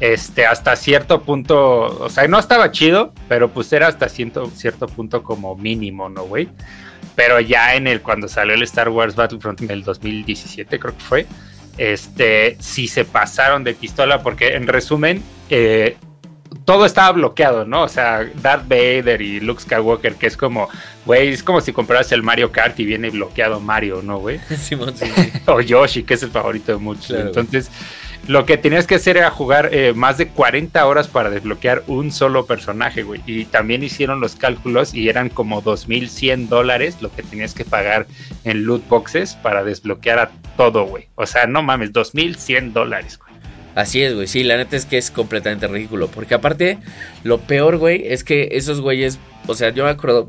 Este, 0.00 0.46
hasta 0.46 0.76
cierto 0.76 1.22
punto, 1.22 2.02
o 2.02 2.08
sea, 2.08 2.26
no 2.26 2.38
estaba 2.38 2.70
chido, 2.70 3.12
pero 3.28 3.50
pues 3.50 3.72
era 3.72 3.86
hasta 3.86 4.08
cierto, 4.08 4.46
cierto 4.46 4.86
punto 4.86 5.22
como 5.22 5.56
mínimo, 5.56 6.08
¿no, 6.08 6.24
güey? 6.24 6.48
Pero 7.14 7.38
ya 7.38 7.74
en 7.74 7.86
el, 7.86 8.00
cuando 8.00 8.26
salió 8.26 8.54
el 8.54 8.62
Star 8.62 8.88
Wars 8.88 9.14
Battlefront 9.14 9.60
en 9.60 9.70
el 9.70 9.84
2017, 9.84 10.78
creo 10.78 10.96
que 10.96 11.04
fue 11.04 11.26
este, 11.78 12.56
si 12.60 12.88
se 12.88 13.04
pasaron 13.04 13.64
de 13.64 13.74
pistola, 13.74 14.22
porque 14.22 14.54
en 14.54 14.66
resumen, 14.66 15.22
eh, 15.48 15.96
todo 16.64 16.84
estaba 16.84 17.12
bloqueado, 17.12 17.64
¿no? 17.64 17.82
O 17.82 17.88
sea, 17.88 18.28
Darth 18.42 18.68
Vader 18.68 19.20
y 19.22 19.40
Luke 19.40 19.62
Skywalker, 19.62 20.14
que 20.14 20.26
es 20.26 20.36
como, 20.36 20.68
güey, 21.06 21.28
es 21.28 21.42
como 21.42 21.60
si 21.60 21.72
compraras 21.72 22.12
el 22.12 22.22
Mario 22.22 22.52
Kart 22.52 22.78
y 22.80 22.84
viene 22.84 23.10
bloqueado 23.10 23.60
Mario, 23.60 24.02
¿no, 24.02 24.18
güey? 24.18 24.40
o 25.46 25.60
Yoshi, 25.60 26.02
que 26.02 26.14
es 26.14 26.22
el 26.22 26.30
favorito 26.30 26.72
de 26.72 26.78
muchos. 26.78 27.10
Entonces, 27.10 27.70
lo 28.26 28.46
que 28.46 28.56
tenías 28.56 28.86
que 28.86 28.96
hacer 28.96 29.16
era 29.16 29.30
jugar 29.30 29.70
eh, 29.72 29.92
más 29.94 30.18
de 30.18 30.28
40 30.28 30.86
horas 30.86 31.08
para 31.08 31.30
desbloquear 31.30 31.82
un 31.86 32.12
solo 32.12 32.46
personaje, 32.46 33.02
güey. 33.02 33.22
Y 33.26 33.46
también 33.46 33.82
hicieron 33.82 34.20
los 34.20 34.36
cálculos 34.36 34.94
y 34.94 35.08
eran 35.08 35.28
como 35.28 35.62
2.100 35.62 36.48
dólares 36.48 36.98
lo 37.00 37.10
que 37.10 37.22
tenías 37.22 37.54
que 37.54 37.64
pagar 37.64 38.06
en 38.44 38.64
loot 38.64 38.86
boxes 38.88 39.34
para 39.34 39.64
desbloquear 39.64 40.18
a 40.18 40.30
todo, 40.56 40.84
güey. 40.84 41.08
O 41.14 41.26
sea, 41.26 41.46
no 41.46 41.62
mames, 41.62 41.92
2.100 41.92 42.72
dólares, 42.72 43.18
güey. 43.18 43.30
Así 43.74 44.02
es, 44.02 44.14
güey. 44.14 44.26
Sí, 44.26 44.42
la 44.42 44.56
neta 44.56 44.76
es 44.76 44.84
que 44.84 44.98
es 44.98 45.10
completamente 45.10 45.66
ridículo. 45.66 46.08
Porque 46.08 46.34
aparte, 46.34 46.78
lo 47.24 47.40
peor, 47.40 47.78
güey, 47.78 48.08
es 48.08 48.24
que 48.24 48.50
esos 48.52 48.80
güeyes, 48.80 49.18
o 49.46 49.54
sea, 49.54 49.70
yo 49.70 49.84
me 49.84 49.90
acuerdo 49.90 50.28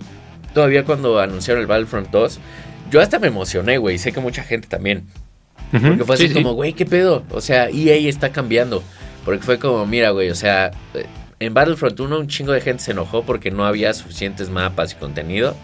todavía 0.53 0.85
cuando 0.85 1.19
anunciaron 1.19 1.61
el 1.61 1.67
Battlefront 1.67 2.09
2, 2.09 2.39
yo 2.91 3.01
hasta 3.01 3.19
me 3.19 3.27
emocioné, 3.27 3.77
güey. 3.77 3.97
Sé 3.97 4.11
que 4.11 4.19
mucha 4.19 4.43
gente 4.43 4.67
también. 4.67 5.05
Porque 5.71 6.03
fue 6.03 6.15
así 6.15 6.29
como, 6.29 6.53
güey, 6.53 6.73
¿qué 6.73 6.85
pedo? 6.85 7.23
O 7.31 7.41
sea, 7.41 7.69
EA 7.69 7.95
está 8.09 8.31
cambiando. 8.31 8.83
Porque 9.23 9.43
fue 9.43 9.59
como, 9.59 9.85
mira, 9.85 10.09
güey, 10.09 10.29
o 10.29 10.35
sea, 10.35 10.71
eh, 10.93 11.05
en 11.39 11.53
Battlefront 11.53 11.99
1 11.99 12.19
un 12.19 12.27
chingo 12.27 12.51
de 12.51 12.61
gente 12.61 12.83
se 12.83 12.91
enojó 12.91 13.23
porque 13.23 13.51
no 13.51 13.65
había 13.65 13.93
suficientes 13.93 14.49
mapas 14.49 14.93
y 14.93 14.95
contenido. 14.95 15.55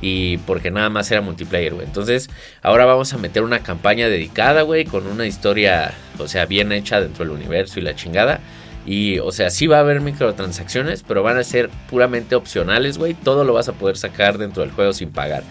Y 0.00 0.36
porque 0.38 0.70
nada 0.70 0.90
más 0.90 1.10
era 1.10 1.22
multiplayer, 1.22 1.74
güey. 1.74 1.86
Entonces, 1.86 2.28
ahora 2.62 2.84
vamos 2.84 3.12
a 3.14 3.18
meter 3.18 3.42
una 3.42 3.60
campaña 3.60 4.08
dedicada, 4.08 4.62
güey, 4.62 4.84
con 4.84 5.06
una 5.06 5.26
historia, 5.26 5.94
o 6.18 6.28
sea, 6.28 6.44
bien 6.44 6.70
hecha 6.70 7.00
dentro 7.00 7.24
del 7.24 7.34
universo 7.34 7.80
y 7.80 7.82
la 7.82 7.94
chingada. 7.94 8.40
Y, 8.84 9.18
o 9.18 9.32
sea, 9.32 9.50
sí 9.50 9.66
va 9.66 9.78
a 9.78 9.80
haber 9.80 10.00
microtransacciones, 10.00 11.02
pero 11.02 11.22
van 11.22 11.38
a 11.38 11.44
ser 11.44 11.70
puramente 11.90 12.36
opcionales, 12.36 12.98
güey. 12.98 13.14
Todo 13.14 13.44
lo 13.44 13.54
vas 13.54 13.68
a 13.68 13.72
poder 13.72 13.96
sacar 13.96 14.38
dentro 14.38 14.62
del 14.62 14.70
juego 14.70 14.92
sin 14.92 15.10
pagar. 15.10 15.42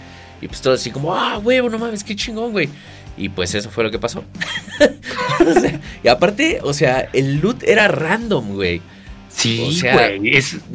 Y 0.42 0.48
pues 0.48 0.62
todo 0.62 0.74
así 0.76 0.92
como, 0.92 1.14
ah, 1.14 1.38
güey, 1.42 1.62
no 1.62 1.78
mames, 1.78 2.04
qué 2.04 2.16
chingón, 2.16 2.52
güey. 2.52 2.70
Y 3.18 3.30
pues 3.30 3.56
eso 3.56 3.70
fue 3.70 3.84
lo 3.84 3.92
que 3.92 4.00
pasó. 4.00 4.24
y 6.04 6.08
aparte, 6.08 6.60
o 6.64 6.74
sea, 6.74 7.10
el 7.14 7.40
loot 7.40 7.64
era 7.64 7.88
random, 7.88 8.56
güey. 8.56 8.82
Sí, 9.30 9.66
o 9.68 9.72
sea, 9.72 10.12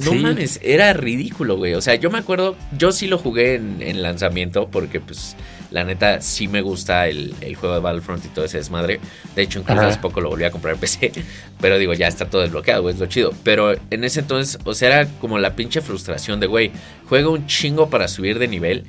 no 0.04 0.14
mames, 0.14 0.60
era 0.62 0.92
ridículo, 0.92 1.56
güey. 1.56 1.74
O 1.74 1.80
sea, 1.80 1.94
yo 1.94 2.10
me 2.10 2.18
acuerdo, 2.18 2.56
yo 2.76 2.92
sí 2.92 3.06
lo 3.06 3.16
jugué 3.16 3.54
en, 3.54 4.02
lanzamiento 4.02 4.68
porque, 4.68 5.00
pues, 5.00 5.34
la 5.70 5.82
neta, 5.84 6.20
sí 6.20 6.46
me 6.46 6.60
gusta 6.60 7.08
el, 7.08 7.34
juego 7.58 7.74
de 7.74 7.80
Battlefront 7.80 8.24
y 8.26 8.28
todo 8.28 8.44
ese 8.44 8.58
desmadre. 8.58 9.00
De 9.34 9.42
hecho, 9.42 9.60
incluso 9.60 9.80
hace 9.80 9.98
poco 9.98 10.20
lo 10.20 10.28
volví 10.28 10.44
a 10.44 10.50
comprar 10.50 10.74
en 10.74 10.80
PC. 10.80 11.12
Pero 11.58 11.78
digo, 11.78 11.94
ya 11.94 12.06
está 12.06 12.28
todo 12.28 12.42
desbloqueado, 12.42 12.82
güey, 12.82 12.94
es 12.94 13.00
lo 13.00 13.06
chido. 13.06 13.32
Pero 13.44 13.72
en 13.90 14.04
ese 14.04 14.20
entonces, 14.20 14.58
o 14.64 14.74
sea, 14.74 14.88
era 14.88 15.10
como 15.20 15.38
la 15.38 15.56
pinche 15.56 15.80
frustración 15.80 16.38
de, 16.38 16.46
güey, 16.46 16.70
juego 17.08 17.32
un 17.32 17.46
chingo 17.46 17.88
para 17.88 18.08
subir 18.08 18.38
de 18.38 18.48
nivel 18.48 18.84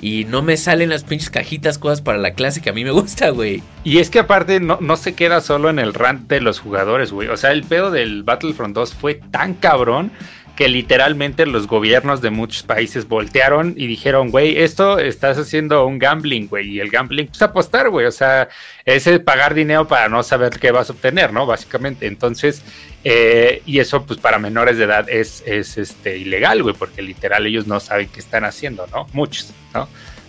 y 0.00 0.24
no 0.24 0.42
me 0.42 0.56
salen 0.56 0.90
las 0.90 1.04
pinches 1.04 1.30
cajitas, 1.30 1.78
cosas 1.78 2.00
para 2.00 2.18
la 2.18 2.32
clase 2.32 2.60
que 2.60 2.70
a 2.70 2.72
mí 2.72 2.84
me 2.84 2.90
gusta, 2.90 3.30
güey. 3.30 3.62
Y 3.84 3.98
es 3.98 4.10
que 4.10 4.18
aparte 4.18 4.60
no, 4.60 4.78
no 4.80 4.96
se 4.96 5.14
queda 5.14 5.40
solo 5.40 5.70
en 5.70 5.78
el 5.78 5.94
rant 5.94 6.28
de 6.28 6.40
los 6.40 6.60
jugadores, 6.60 7.12
güey. 7.12 7.28
O 7.28 7.36
sea, 7.36 7.52
el 7.52 7.64
pedo 7.64 7.90
del 7.90 8.22
Battlefront 8.22 8.74
2 8.74 8.94
fue 8.94 9.14
tan 9.14 9.54
cabrón 9.54 10.10
que 10.60 10.68
literalmente 10.68 11.46
los 11.46 11.66
gobiernos 11.66 12.20
de 12.20 12.28
muchos 12.28 12.64
países 12.64 13.08
voltearon 13.08 13.72
y 13.78 13.86
dijeron, 13.86 14.30
güey, 14.30 14.58
esto 14.58 14.98
estás 14.98 15.38
haciendo 15.38 15.86
un 15.86 15.98
gambling, 15.98 16.48
güey, 16.48 16.68
y 16.68 16.80
el 16.80 16.90
gambling 16.90 17.24
es 17.24 17.30
pues, 17.30 17.40
apostar, 17.40 17.88
güey, 17.88 18.04
o 18.04 18.12
sea, 18.12 18.46
es 18.84 19.08
pagar 19.20 19.54
dinero 19.54 19.88
para 19.88 20.10
no 20.10 20.22
saber 20.22 20.58
qué 20.60 20.70
vas 20.70 20.90
a 20.90 20.92
obtener, 20.92 21.32
¿no? 21.32 21.46
Básicamente, 21.46 22.06
entonces, 22.06 22.62
eh, 23.04 23.62
y 23.66 23.78
eso 23.78 24.04
pues 24.04 24.18
para 24.18 24.38
menores 24.38 24.76
de 24.76 24.84
edad 24.84 25.08
es, 25.08 25.42
es 25.46 25.78
este, 25.78 26.18
ilegal, 26.18 26.62
güey, 26.62 26.74
porque 26.74 27.02
literal 27.02 27.46
ellos 27.46 27.66
no 27.66 27.80
saben 27.80 28.08
qué 28.08 28.20
están 28.20 28.44
haciendo, 28.44 28.86
¿no? 28.88 29.06
Muchos, 29.12 29.52
¿no? 29.74 29.88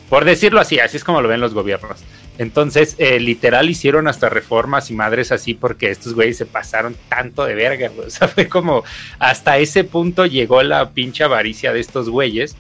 Por 0.10 0.26
decirlo 0.26 0.60
así, 0.60 0.80
así 0.80 0.98
es 0.98 1.04
como 1.04 1.22
lo 1.22 1.28
ven 1.28 1.40
los 1.40 1.54
gobiernos. 1.54 2.04
Entonces, 2.38 2.96
eh, 2.98 3.20
literal 3.20 3.70
hicieron 3.70 4.08
hasta 4.08 4.30
reformas 4.30 4.90
y 4.90 4.94
madres 4.94 5.32
así 5.32 5.54
porque 5.54 5.92
estos 5.92 6.14
güeyes 6.14 6.38
se 6.38 6.46
pasaron 6.46 6.96
tanto 7.08 7.46
de 7.46 7.56
verga, 7.56 7.90
güey. 7.90 8.08
O 8.08 8.10
sea, 8.10 8.28
fue 8.28 8.48
como 8.48 8.84
hasta 9.20 9.58
ese 9.58 9.84
punto 9.84 10.26
llegó 10.26 10.64
la 10.64 10.90
pinche 10.92 11.24
avaricia 11.24 11.72
de 11.72 11.80
estos 11.80 12.10
güeyes. 12.10 12.56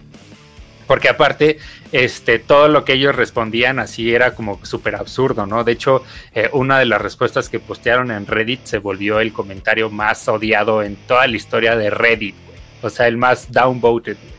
Porque 0.91 1.07
aparte, 1.07 1.57
este, 1.93 2.37
todo 2.37 2.67
lo 2.67 2.83
que 2.83 2.91
ellos 2.91 3.15
respondían 3.15 3.79
así 3.79 4.13
era 4.13 4.35
como 4.35 4.59
súper 4.65 4.97
absurdo, 4.97 5.45
¿no? 5.45 5.63
De 5.63 5.71
hecho, 5.71 6.03
eh, 6.35 6.49
una 6.51 6.79
de 6.79 6.85
las 6.85 7.01
respuestas 7.01 7.47
que 7.47 7.61
postearon 7.61 8.11
en 8.11 8.27
Reddit 8.27 8.65
se 8.65 8.77
volvió 8.77 9.21
el 9.21 9.31
comentario 9.31 9.89
más 9.89 10.27
odiado 10.27 10.83
en 10.83 10.97
toda 10.97 11.27
la 11.27 11.37
historia 11.37 11.77
de 11.77 11.91
Reddit, 11.91 12.35
güey. 12.45 12.57
O 12.81 12.89
sea, 12.89 13.07
el 13.07 13.15
más 13.15 13.53
downvoted, 13.53 14.17
güey. 14.17 14.33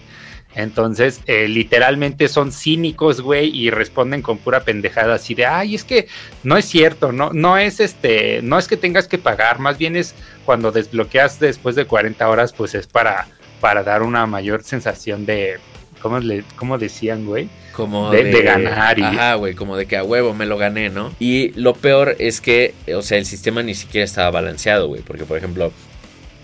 Entonces, 0.55 1.23
eh, 1.25 1.49
literalmente 1.49 2.29
son 2.29 2.53
cínicos, 2.53 3.23
güey, 3.23 3.49
y 3.49 3.71
responden 3.71 4.21
con 4.21 4.37
pura 4.37 4.61
pendejada 4.61 5.15
así 5.15 5.35
de, 5.35 5.47
ay, 5.47 5.75
es 5.75 5.85
que 5.85 6.07
no 6.43 6.59
es 6.59 6.67
cierto, 6.67 7.13
no, 7.13 7.31
no 7.33 7.57
es 7.57 7.81
este, 7.81 8.43
no 8.43 8.59
es 8.59 8.69
que 8.69 8.77
tengas 8.77 9.09
que 9.09 9.17
pagar, 9.17 9.59
más 9.59 9.79
bien 9.79 9.97
es 9.97 10.15
cuando 10.45 10.71
desbloqueas 10.71 11.41
después 11.41 11.77
de 11.77 11.87
40 11.87 12.29
horas, 12.29 12.53
pues 12.53 12.75
es 12.75 12.87
para, 12.87 13.27
para 13.59 13.83
dar 13.83 14.03
una 14.03 14.27
mayor 14.27 14.63
sensación 14.63 15.25
de, 15.25 15.59
¿cómo, 16.03 16.19
le, 16.19 16.45
cómo 16.57 16.77
decían, 16.79 17.25
güey? 17.25 17.49
Como 17.73 18.11
de, 18.11 18.43
ganar. 18.43 18.99
Y... 18.99 19.03
Ajá, 19.03 19.35
güey, 19.37 19.55
como 19.55 19.77
de 19.77 19.87
que 19.87 19.97
a 19.97 20.05
huevo 20.05 20.35
me 20.35 20.45
lo 20.45 20.59
gané, 20.59 20.91
¿no? 20.91 21.15
Y 21.19 21.51
lo 21.51 21.75
peor 21.75 22.17
es 22.19 22.41
que, 22.41 22.75
o 22.95 23.03
sea, 23.03 23.19
el 23.19 23.25
sistema 23.25 23.63
ni 23.63 23.75
siquiera 23.75 24.05
estaba 24.05 24.31
balanceado, 24.31 24.89
güey, 24.89 25.03
porque, 25.03 25.25
por 25.25 25.39
ejemplo, 25.39 25.73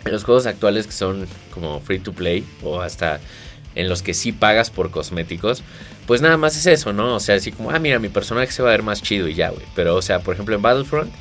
en 0.05 0.13
los 0.13 0.25
juegos 0.25 0.47
actuales 0.47 0.87
que 0.87 0.93
son 0.93 1.27
como 1.53 1.81
free 1.81 1.99
to 1.99 2.13
play 2.13 2.45
o 2.63 2.81
hasta 2.81 3.21
en 3.75 3.89
los 3.89 4.03
que 4.03 4.15
sí 4.15 4.33
pagas 4.33 4.71
por 4.71 4.91
cosméticos, 4.91 5.63
pues 6.07 6.23
nada 6.23 6.37
más 6.37 6.57
es 6.57 6.67
eso, 6.67 6.93
¿no? 6.93 7.15
O 7.15 7.21
sea, 7.21 7.37
así 7.37 7.53
como, 7.53 7.71
ah, 7.71 7.79
mira, 7.79 7.99
mi 7.99 8.09
personaje 8.09 8.51
se 8.51 8.63
va 8.63 8.71
a 8.71 8.73
ver 8.73 8.83
más 8.83 9.03
chido 9.03 9.29
y 9.29 9.35
ya, 9.35 9.51
güey. 9.51 9.65
Pero, 9.75 9.95
o 9.95 10.03
sea, 10.03 10.21
por 10.21 10.35
ejemplo, 10.35 10.55
en 10.57 10.63
Battlefront, 10.63 11.13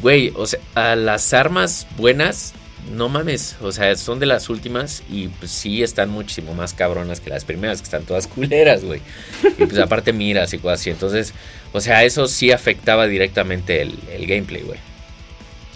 güey, 0.00 0.32
o 0.36 0.46
sea, 0.46 0.60
a 0.74 0.96
las 0.96 1.34
armas 1.34 1.86
buenas, 1.96 2.54
no 2.92 3.08
mames, 3.08 3.56
o 3.60 3.72
sea, 3.72 3.94
son 3.96 4.18
de 4.18 4.26
las 4.26 4.48
últimas 4.48 5.02
y 5.10 5.28
pues 5.28 5.50
sí 5.50 5.82
están 5.82 6.10
muchísimo 6.10 6.54
más 6.54 6.74
cabronas 6.74 7.20
que 7.20 7.30
las 7.30 7.44
primeras, 7.44 7.80
que 7.80 7.84
están 7.84 8.04
todas 8.04 8.26
culeras, 8.28 8.84
güey. 8.84 9.00
Y 9.58 9.66
pues 9.66 9.78
aparte 9.78 10.12
miras 10.12 10.52
y 10.54 10.58
cosas 10.58 10.80
así. 10.80 10.90
Entonces, 10.90 11.34
o 11.72 11.80
sea, 11.80 12.04
eso 12.04 12.26
sí 12.28 12.52
afectaba 12.52 13.06
directamente 13.06 13.82
el, 13.82 13.98
el 14.12 14.26
gameplay, 14.26 14.62
güey. 14.62 14.78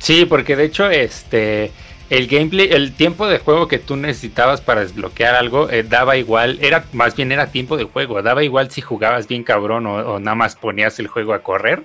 Sí, 0.00 0.24
porque 0.24 0.56
de 0.56 0.64
hecho, 0.64 0.90
este 0.90 1.70
el 2.10 2.26
gameplay, 2.26 2.68
el 2.72 2.92
tiempo 2.92 3.28
de 3.28 3.38
juego 3.38 3.68
que 3.68 3.78
tú 3.78 3.94
necesitabas 3.94 4.60
para 4.60 4.80
desbloquear 4.80 5.36
algo, 5.36 5.70
eh, 5.70 5.84
daba 5.84 6.16
igual, 6.16 6.58
era 6.60 6.84
más 6.92 7.14
bien 7.14 7.30
era 7.30 7.52
tiempo 7.52 7.76
de 7.76 7.84
juego, 7.84 8.20
daba 8.20 8.42
igual 8.42 8.68
si 8.70 8.80
jugabas 8.80 9.28
bien 9.28 9.44
cabrón 9.44 9.86
o, 9.86 10.18
nada 10.18 10.34
más 10.34 10.56
ponías 10.56 10.98
el 10.98 11.06
juego 11.06 11.32
a 11.32 11.42
correr. 11.44 11.84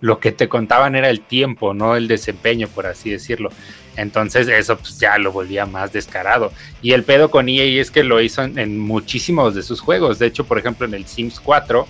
Lo 0.00 0.20
que 0.20 0.32
te 0.32 0.48
contaban 0.48 0.94
era 0.94 1.10
el 1.10 1.20
tiempo, 1.20 1.74
no 1.74 1.96
el 1.96 2.08
desempeño, 2.08 2.68
por 2.68 2.86
así 2.86 3.10
decirlo. 3.10 3.50
Entonces 3.96 4.46
eso 4.46 4.78
pues, 4.78 4.98
ya 5.00 5.18
lo 5.18 5.32
volvía 5.32 5.66
más 5.66 5.92
descarado. 5.92 6.52
Y 6.82 6.92
el 6.92 7.02
pedo 7.02 7.30
con 7.30 7.48
EA 7.48 7.80
es 7.80 7.90
que 7.90 8.04
lo 8.04 8.20
hizo 8.20 8.42
en, 8.42 8.78
muchísimos 8.78 9.56
de 9.56 9.62
sus 9.62 9.80
juegos. 9.80 10.20
De 10.20 10.26
hecho, 10.26 10.44
por 10.44 10.58
ejemplo, 10.58 10.86
en 10.86 10.94
el 10.94 11.06
Sims 11.06 11.40
4 11.40 11.86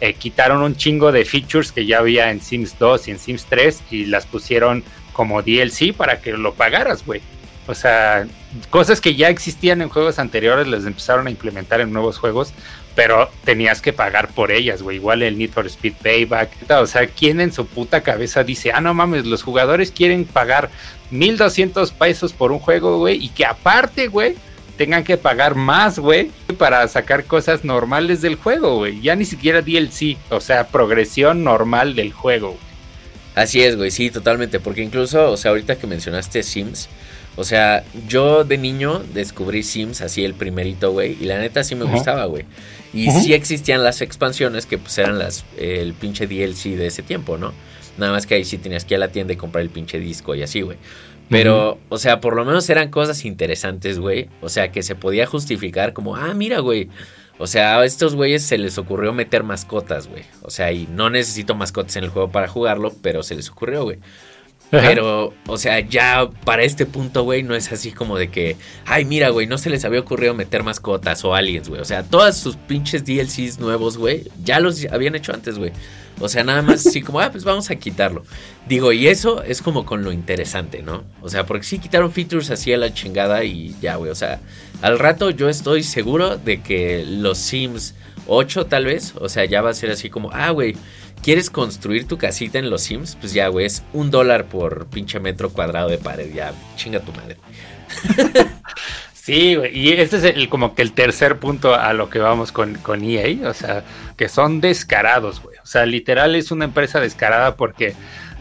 eh, 0.00 0.14
quitaron 0.14 0.62
un 0.62 0.74
chingo 0.74 1.12
de 1.12 1.24
features 1.24 1.70
que 1.70 1.86
ya 1.86 1.98
había 1.98 2.32
en 2.32 2.40
Sims 2.40 2.76
2 2.78 3.06
y 3.06 3.10
en 3.12 3.18
Sims 3.20 3.46
3 3.48 3.82
y 3.92 4.06
las 4.06 4.26
pusieron 4.26 4.82
como 5.12 5.40
DLC 5.42 5.94
para 5.94 6.20
que 6.20 6.32
lo 6.32 6.54
pagaras, 6.54 7.06
güey. 7.06 7.20
O 7.68 7.74
sea, 7.74 8.26
cosas 8.70 9.00
que 9.00 9.14
ya 9.14 9.28
existían 9.28 9.82
en 9.82 9.88
juegos 9.88 10.18
anteriores 10.18 10.66
las 10.66 10.84
empezaron 10.84 11.28
a 11.28 11.30
implementar 11.30 11.80
en 11.80 11.92
nuevos 11.92 12.18
juegos, 12.18 12.52
pero 12.94 13.30
tenías 13.44 13.80
que 13.80 13.92
pagar 13.92 14.28
por 14.28 14.50
ellas, 14.52 14.82
güey. 14.82 14.96
Igual 14.96 15.22
el 15.22 15.38
Need 15.38 15.50
for 15.50 15.66
Speed 15.66 15.94
Payback. 16.02 16.50
O 16.70 16.86
sea, 16.86 17.06
¿quién 17.06 17.40
en 17.40 17.52
su 17.52 17.66
puta 17.66 18.02
cabeza 18.02 18.44
dice, 18.44 18.72
ah, 18.72 18.80
no 18.80 18.94
mames, 18.94 19.26
los 19.26 19.42
jugadores 19.42 19.90
quieren 19.90 20.24
pagar 20.24 20.70
1200 21.10 21.92
pesos 21.92 22.32
por 22.32 22.52
un 22.52 22.58
juego, 22.58 22.98
güey, 22.98 23.24
y 23.24 23.28
que 23.28 23.44
aparte, 23.44 24.08
güey, 24.08 24.34
tengan 24.76 25.04
que 25.04 25.16
pagar 25.16 25.54
más, 25.54 25.98
güey, 25.98 26.30
para 26.58 26.86
sacar 26.88 27.24
cosas 27.24 27.64
normales 27.64 28.20
del 28.22 28.36
juego, 28.36 28.76
güey. 28.76 29.00
Ya 29.00 29.14
ni 29.14 29.24
siquiera 29.24 29.62
DLC, 29.62 30.16
o 30.30 30.40
sea, 30.40 30.68
progresión 30.68 31.44
normal 31.44 31.94
del 31.94 32.12
juego, 32.12 32.48
güey. 32.48 32.72
Así 33.34 33.62
es, 33.62 33.76
güey, 33.76 33.90
sí, 33.90 34.10
totalmente. 34.10 34.60
Porque 34.60 34.82
incluso, 34.82 35.30
o 35.30 35.36
sea, 35.36 35.50
ahorita 35.50 35.76
que 35.76 35.86
mencionaste 35.86 36.42
Sims, 36.42 36.88
o 37.36 37.44
sea, 37.44 37.84
yo 38.08 38.44
de 38.44 38.58
niño 38.58 39.02
descubrí 39.14 39.62
Sims 39.62 40.00
así 40.02 40.24
el 40.24 40.34
primerito, 40.34 40.92
güey. 40.92 41.16
Y 41.20 41.24
la 41.24 41.38
neta 41.38 41.64
sí 41.64 41.74
me 41.74 41.84
gustaba, 41.84 42.26
güey. 42.26 42.44
Y 42.92 43.10
sí 43.10 43.32
existían 43.32 43.82
las 43.82 44.02
expansiones 44.02 44.66
que 44.66 44.76
pues 44.76 44.98
eran 44.98 45.18
las 45.18 45.44
el 45.56 45.94
pinche 45.94 46.26
DLC 46.26 46.76
de 46.76 46.86
ese 46.86 47.02
tiempo, 47.02 47.38
¿no? 47.38 47.52
Nada 47.96 48.12
más 48.12 48.26
que 48.26 48.34
ahí 48.34 48.44
sí 48.44 48.58
tenías 48.58 48.84
que 48.84 48.94
ir 48.94 48.96
a 48.96 49.06
la 49.06 49.12
tienda 49.12 49.32
y 49.32 49.36
comprar 49.36 49.62
el 49.62 49.70
pinche 49.70 49.98
disco 49.98 50.34
y 50.34 50.42
así, 50.42 50.60
güey. 50.60 50.76
Pero, 51.30 51.78
o 51.88 51.96
sea, 51.96 52.20
por 52.20 52.36
lo 52.36 52.44
menos 52.44 52.68
eran 52.68 52.90
cosas 52.90 53.24
interesantes, 53.24 53.98
güey. 53.98 54.28
O 54.42 54.50
sea, 54.50 54.70
que 54.70 54.82
se 54.82 54.94
podía 54.94 55.24
justificar 55.24 55.94
como, 55.94 56.14
ah, 56.16 56.34
mira, 56.34 56.58
güey. 56.58 56.90
O 57.38 57.46
sea, 57.46 57.78
a 57.78 57.84
estos 57.86 58.14
güeyes 58.14 58.42
se 58.42 58.58
les 58.58 58.76
ocurrió 58.76 59.14
meter 59.14 59.42
mascotas, 59.42 60.08
güey. 60.08 60.24
O 60.42 60.50
sea, 60.50 60.72
y 60.72 60.86
no 60.86 61.08
necesito 61.08 61.54
mascotas 61.54 61.96
en 61.96 62.04
el 62.04 62.10
juego 62.10 62.30
para 62.30 62.48
jugarlo, 62.48 62.92
pero 63.00 63.22
se 63.22 63.34
les 63.34 63.48
ocurrió, 63.48 63.84
güey. 63.84 63.98
Pero, 64.72 65.34
o 65.48 65.58
sea, 65.58 65.80
ya 65.80 66.30
para 66.46 66.62
este 66.62 66.86
punto, 66.86 67.24
güey, 67.24 67.42
no 67.42 67.54
es 67.54 67.70
así 67.72 67.92
como 67.92 68.16
de 68.16 68.30
que, 68.30 68.56
ay, 68.86 69.04
mira, 69.04 69.28
güey, 69.28 69.46
no 69.46 69.58
se 69.58 69.68
les 69.68 69.84
había 69.84 70.00
ocurrido 70.00 70.32
meter 70.32 70.62
mascotas 70.62 71.22
o 71.26 71.34
aliens, 71.34 71.68
güey. 71.68 71.82
O 71.82 71.84
sea, 71.84 72.04
todas 72.04 72.38
sus 72.38 72.56
pinches 72.56 73.04
DLCs 73.04 73.58
nuevos, 73.58 73.98
güey, 73.98 74.30
ya 74.42 74.60
los 74.60 74.82
habían 74.86 75.14
hecho 75.14 75.34
antes, 75.34 75.58
güey. 75.58 75.72
O 76.20 76.28
sea, 76.30 76.42
nada 76.42 76.62
más 76.62 76.86
así 76.86 77.02
como, 77.02 77.20
ah, 77.20 77.30
pues 77.30 77.44
vamos 77.44 77.68
a 77.70 77.76
quitarlo. 77.76 78.24
Digo, 78.66 78.92
y 78.92 79.08
eso 79.08 79.42
es 79.42 79.60
como 79.60 79.84
con 79.84 80.04
lo 80.04 80.10
interesante, 80.10 80.82
¿no? 80.82 81.04
O 81.20 81.28
sea, 81.28 81.44
porque 81.44 81.64
sí 81.64 81.78
quitaron 81.78 82.10
features 82.10 82.50
así 82.50 82.72
a 82.72 82.78
la 82.78 82.94
chingada 82.94 83.44
y 83.44 83.76
ya, 83.82 83.96
güey. 83.96 84.10
O 84.10 84.14
sea, 84.14 84.40
al 84.80 84.98
rato 84.98 85.28
yo 85.28 85.50
estoy 85.50 85.82
seguro 85.82 86.38
de 86.38 86.62
que 86.62 87.04
los 87.06 87.36
Sims 87.36 87.94
8 88.26 88.66
tal 88.66 88.86
vez, 88.86 89.12
o 89.18 89.28
sea, 89.28 89.44
ya 89.44 89.60
va 89.60 89.68
a 89.68 89.74
ser 89.74 89.90
así 89.90 90.08
como, 90.08 90.30
ah, 90.32 90.50
güey, 90.50 90.76
¿quieres 91.22 91.50
construir 91.50 92.06
tu 92.06 92.18
casita 92.18 92.58
en 92.58 92.70
los 92.70 92.82
Sims? 92.82 93.16
Pues 93.16 93.32
ya, 93.32 93.48
güey, 93.48 93.66
es 93.66 93.82
un 93.92 94.10
dólar 94.10 94.46
por 94.46 94.86
pinche 94.86 95.20
metro 95.20 95.50
cuadrado 95.50 95.88
de 95.88 95.98
pared, 95.98 96.32
ya, 96.32 96.52
chinga 96.76 97.00
tu 97.00 97.12
madre. 97.12 97.36
Sí, 99.14 99.54
güey, 99.54 99.78
y 99.78 99.92
este 99.92 100.16
es 100.16 100.24
el, 100.24 100.48
como 100.48 100.74
que 100.74 100.82
el 100.82 100.94
tercer 100.94 101.38
punto 101.38 101.76
a 101.76 101.92
lo 101.92 102.10
que 102.10 102.18
vamos 102.18 102.50
con, 102.50 102.74
con 102.74 103.04
EA, 103.04 103.48
o 103.48 103.54
sea, 103.54 103.84
que 104.16 104.28
son 104.28 104.60
descarados, 104.60 105.40
güey. 105.40 105.58
O 105.62 105.66
sea, 105.66 105.86
literal 105.86 106.34
es 106.34 106.50
una 106.50 106.64
empresa 106.64 106.98
descarada 106.98 107.54
porque, 107.54 107.94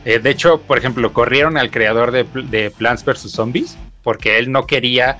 eh, 0.05 0.17
de 0.17 0.29
hecho, 0.31 0.59
por 0.61 0.79
ejemplo, 0.79 1.13
corrieron 1.13 1.55
al 1.57 1.69
creador 1.69 2.09
de, 2.09 2.23
de 2.23 2.71
Plants 2.71 3.05
vs. 3.05 3.31
Zombies 3.31 3.77
porque 4.01 4.39
él 4.39 4.51
no 4.51 4.65
quería 4.65 5.17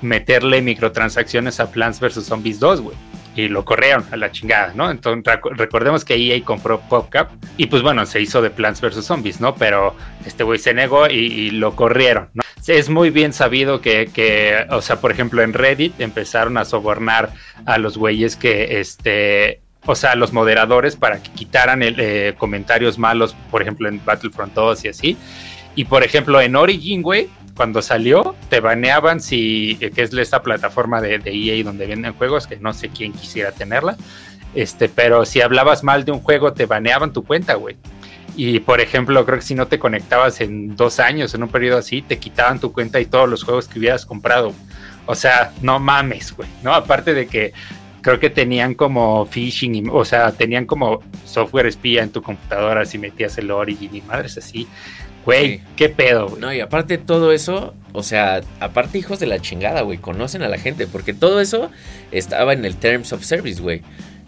meterle 0.00 0.62
microtransacciones 0.62 1.60
a 1.60 1.70
Plants 1.70 2.00
vs. 2.00 2.24
Zombies 2.24 2.58
2, 2.58 2.80
güey. 2.80 2.96
Y 3.36 3.48
lo 3.48 3.64
corrieron 3.64 4.04
a 4.12 4.16
la 4.16 4.30
chingada, 4.30 4.72
¿no? 4.74 4.90
Entonces 4.90 5.40
recordemos 5.56 6.04
que 6.04 6.14
EA 6.14 6.42
compró 6.44 6.80
PopCap 6.80 7.32
y 7.56 7.66
pues 7.66 7.82
bueno, 7.82 8.06
se 8.06 8.20
hizo 8.20 8.40
de 8.42 8.50
Plants 8.50 8.80
vs. 8.80 9.04
Zombies, 9.04 9.40
¿no? 9.40 9.54
Pero 9.56 9.94
este 10.24 10.44
güey 10.44 10.58
se 10.58 10.72
negó 10.72 11.08
y, 11.08 11.50
lo 11.50 11.74
corrieron, 11.76 12.30
¿no? 12.34 12.42
es 12.66 12.88
muy 12.88 13.10
bien 13.10 13.32
sabido 13.34 13.80
que, 13.80 14.08
que, 14.12 14.66
o 14.70 14.80
sea, 14.80 14.96
por 14.96 15.10
ejemplo, 15.10 15.42
en 15.42 15.52
Reddit 15.52 16.00
empezaron 16.00 16.56
a 16.56 16.64
sobornar 16.64 17.30
a 17.66 17.76
los 17.76 17.98
güeyes 17.98 18.36
que, 18.36 18.80
este, 18.80 19.60
o 19.86 19.94
sea, 19.94 20.14
los 20.14 20.32
moderadores 20.32 20.96
para 20.96 21.22
que 21.22 21.30
quitaran 21.30 21.82
el, 21.82 21.96
eh, 21.98 22.34
comentarios 22.38 22.98
malos, 22.98 23.36
por 23.50 23.62
ejemplo, 23.62 23.88
en 23.88 24.02
Battlefront 24.04 24.54
2 24.54 24.84
y 24.84 24.88
así. 24.88 25.16
Y 25.76 25.84
por 25.84 26.04
ejemplo, 26.04 26.40
en 26.40 26.56
Origin, 26.56 27.02
güey, 27.02 27.28
cuando 27.56 27.82
salió, 27.82 28.34
te 28.54 28.60
baneaban 28.60 29.20
si, 29.20 29.76
que 29.80 30.02
es 30.02 30.14
esta 30.14 30.40
plataforma 30.40 31.00
de, 31.00 31.18
de 31.18 31.32
EA 31.32 31.64
donde 31.64 31.88
venden 31.88 32.12
juegos, 32.12 32.46
que 32.46 32.54
no 32.54 32.72
sé 32.72 32.88
quién 32.88 33.12
quisiera 33.12 33.50
tenerla. 33.50 33.96
Este, 34.54 34.88
pero 34.88 35.24
si 35.24 35.40
hablabas 35.40 35.82
mal 35.82 36.04
de 36.04 36.12
un 36.12 36.20
juego, 36.20 36.52
te 36.52 36.66
baneaban 36.66 37.12
tu 37.12 37.24
cuenta, 37.24 37.54
güey. 37.54 37.74
Y 38.36 38.60
por 38.60 38.80
ejemplo, 38.80 39.26
creo 39.26 39.40
que 39.40 39.44
si 39.44 39.56
no 39.56 39.66
te 39.66 39.80
conectabas 39.80 40.40
en 40.40 40.76
dos 40.76 41.00
años, 41.00 41.34
en 41.34 41.42
un 41.42 41.48
periodo 41.48 41.78
así, 41.78 42.00
te 42.00 42.20
quitaban 42.20 42.60
tu 42.60 42.72
cuenta 42.72 43.00
y 43.00 43.06
todos 43.06 43.28
los 43.28 43.42
juegos 43.42 43.66
que 43.66 43.80
hubieras 43.80 44.06
comprado. 44.06 44.52
O 45.06 45.16
sea, 45.16 45.52
no 45.60 45.80
mames, 45.80 46.30
güey, 46.30 46.48
¿no? 46.62 46.74
Aparte 46.74 47.12
de 47.12 47.26
que 47.26 47.52
creo 48.02 48.20
que 48.20 48.30
tenían 48.30 48.74
como 48.74 49.26
phishing, 49.26 49.88
o 49.90 50.04
sea, 50.04 50.30
tenían 50.30 50.64
como 50.64 51.02
software 51.24 51.66
espía 51.66 52.04
en 52.04 52.10
tu 52.10 52.22
computadora 52.22 52.84
si 52.84 52.98
metías 52.98 53.36
el 53.36 53.50
Origin 53.50 53.96
y 53.96 54.00
madres 54.02 54.38
así. 54.38 54.68
Güey, 55.24 55.62
qué 55.76 55.88
pedo, 55.88 56.28
güey. 56.28 56.40
No, 56.40 56.52
y 56.52 56.60
aparte 56.60 56.98
todo 56.98 57.32
eso, 57.32 57.74
o 57.92 58.02
sea, 58.02 58.42
aparte 58.60 58.98
hijos 58.98 59.18
de 59.20 59.26
la 59.26 59.40
chingada, 59.40 59.82
güey, 59.82 59.98
conocen 59.98 60.42
a 60.42 60.48
la 60.48 60.58
gente, 60.58 60.86
porque 60.86 61.14
todo 61.14 61.40
eso 61.40 61.70
estaba 62.12 62.52
en 62.52 62.64
el 62.64 62.76
Terms 62.76 63.12
of 63.12 63.24
Service, 63.24 63.60
güey, 63.60 63.82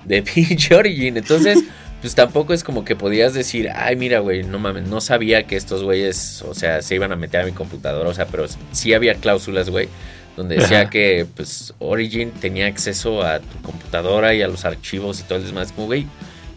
de 0.05 0.23
pinche 0.35 0.75
Origin. 0.75 1.17
Entonces, 1.17 1.63
pues 2.01 2.15
tampoco 2.15 2.55
es 2.55 2.65
como 2.65 2.85
que 2.85 2.97
podías 2.97 3.35
decir, 3.35 3.69
ay, 3.75 3.97
mira, 3.97 4.21
güey, 4.21 4.43
no 4.43 4.59
mames, 4.59 4.89
no 4.89 5.01
sabía 5.01 5.47
que 5.47 5.57
estos 5.57 5.83
güeyes, 5.83 6.43
o 6.43 6.55
sea, 6.55 6.81
se 6.81 6.95
iban 6.95 7.13
a 7.13 7.17
meter 7.17 7.43
a 7.43 7.45
mi 7.45 7.53
computadora, 7.53 8.09
o 8.09 8.15
sea, 8.15 8.27
pero 8.27 8.47
sí 8.73 8.95
había 8.95 9.17
cláusulas, 9.17 9.69
güey, 9.69 9.89
donde 10.37 10.57
decía 10.57 10.89
que, 10.89 11.27
pues, 11.35 11.75
Origin 11.79 12.31
tenía 12.31 12.67
acceso 12.67 13.23
a 13.23 13.41
tu 13.41 13.61
computadora 13.63 14.35
y 14.35 14.43
a 14.43 14.49
los 14.49 14.65
archivos 14.65 15.21
y 15.21 15.23
todo 15.25 15.39
el 15.39 15.47
demás. 15.47 15.73
Como, 15.73 15.89
güey, 15.89 16.07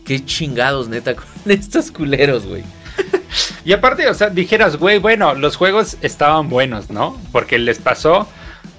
qué 0.05 0.24
chingados, 0.24 0.88
neta, 0.88 1.15
con 1.15 1.51
estos 1.51 1.91
culeros, 1.91 2.46
güey. 2.46 2.63
Y 3.69 3.73
aparte, 3.73 4.07
o 4.07 4.15
sea, 4.15 4.31
dijeras, 4.31 4.77
güey, 4.77 4.97
bueno, 4.97 5.35
los 5.35 5.55
juegos 5.55 5.95
estaban 6.01 6.49
buenos, 6.49 6.89
¿no? 6.89 7.15
Porque 7.31 7.59
les 7.59 7.77
pasó 7.77 8.27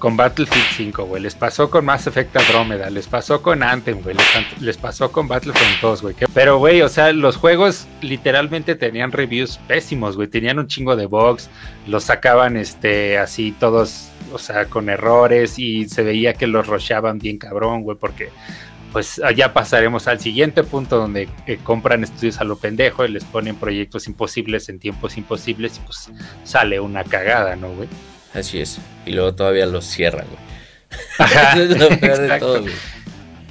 con 0.01 0.17
Battlefield 0.17 0.67
5, 0.77 1.05
güey, 1.05 1.23
les 1.23 1.37
pasó 1.37 1.71
con 1.71 1.85
Mass 1.85 2.09
Effect 2.09 2.37
Andromeda, 2.37 2.91
les 2.91 3.07
pasó 3.07 3.41
con 3.41 3.63
Anthem, 3.63 4.03
güey, 4.03 4.17
les, 4.59 4.77
pasó 4.79 5.13
con 5.13 5.29
Battlefront 5.29 5.81
2, 5.81 6.03
güey. 6.03 6.17
Pero, 6.35 6.59
güey, 6.59 6.83
o 6.83 6.89
sea, 6.89 7.13
los 7.13 7.37
juegos 7.37 7.87
literalmente 8.03 8.75
tenían 8.75 9.13
reviews 9.13 9.61
pésimos, 9.69 10.17
güey, 10.17 10.27
tenían 10.27 10.59
un 10.59 10.67
chingo 10.67 10.97
de 10.97 11.07
bugs, 11.07 11.49
los 11.87 12.03
sacaban, 12.03 12.57
este, 12.57 13.17
así 13.17 13.53
todos, 13.53 14.09
o 14.33 14.39
sea, 14.39 14.65
con 14.65 14.89
errores 14.89 15.57
y 15.61 15.89
se 15.89 16.03
veía 16.03 16.35
que 16.35 16.49
los 16.49 16.67
rocheaban 16.67 17.21
bien 17.21 17.39
cabrón, 17.39 17.83
güey, 17.83 17.97
porque 17.97 18.31
pues 18.93 19.21
ya 19.37 19.53
pasaremos 19.53 20.07
al 20.09 20.21
siguiente 20.21 20.65
punto 20.65 20.97
donde 20.97 21.29
eh, 21.47 21.59
compran 21.63 22.05
estudios 22.05 22.41
a 22.41 22.45
lo 22.45 22.57
pendejo 22.57 23.05
y 23.05 23.09
les 23.09 23.25
ponen 23.25 23.57
proyectos 23.57 24.07
imposibles 24.07 24.69
en 24.69 24.79
tiempos 24.79 25.17
imposibles 25.17 25.79
y 25.79 25.81
pues 25.81 26.11
sale 26.45 26.81
una 26.81 27.05
cagada, 27.05 27.57
¿no, 27.57 27.71
güey? 27.71 27.89
Así 28.35 28.61
es. 28.61 28.79
Y 29.07 29.13
luego 29.13 29.35
todavía 29.35 29.67
los 29.67 29.85
cierran, 29.85 30.27
güey. 30.27 31.01
Ajá, 31.19 31.53
es 31.61 31.79
lo 31.79 31.89
peor 31.99 32.19
de 32.19 32.39
todo, 32.39 32.61
güey. 32.63 32.75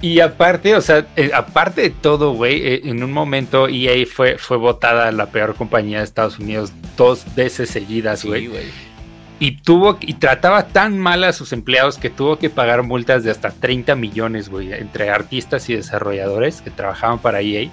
Y 0.02 0.22
aparte, 0.22 0.76
o 0.76 0.82
sea, 0.82 1.08
eh, 1.18 1.32
aparte 1.34 1.82
de 1.82 1.90
todo, 1.90 2.32
güey, 2.32 2.66
eh, 2.66 2.82
en 2.86 3.04
un 3.04 3.12
momento 3.12 3.68
EA 3.68 4.06
fue, 4.06 4.38
fue 4.38 4.56
votada 4.56 5.12
la 5.12 5.26
peor 5.26 5.56
compañía 5.56 5.98
de 5.98 6.06
Estados 6.06 6.40
Unidos 6.40 6.72
dos 6.96 7.26
veces 7.36 7.70
seguidas, 7.70 8.24
güey. 8.24 8.48
Sí, 8.48 8.72
y 9.40 9.58
tuvo 9.58 9.98
y 10.02 10.14
trataba 10.16 10.68
tan 10.68 11.00
mal 11.00 11.24
a 11.24 11.34
sus 11.34 11.54
empleados 11.54 11.98
que 11.98 12.10
tuvo 12.10 12.38
que 12.38 12.50
pagar 12.50 12.84
multas 12.84 13.24
de 13.24 13.32
hasta 13.32 13.52
30 13.52 13.96
millones, 13.96 14.50
güey, 14.50 14.74
entre 14.74 15.10
artistas 15.10 15.70
y 15.70 15.76
desarrolladores 15.76 16.62
que 16.62 16.70
trabajaban 16.72 17.20
para 17.20 17.42
EA 17.42 17.70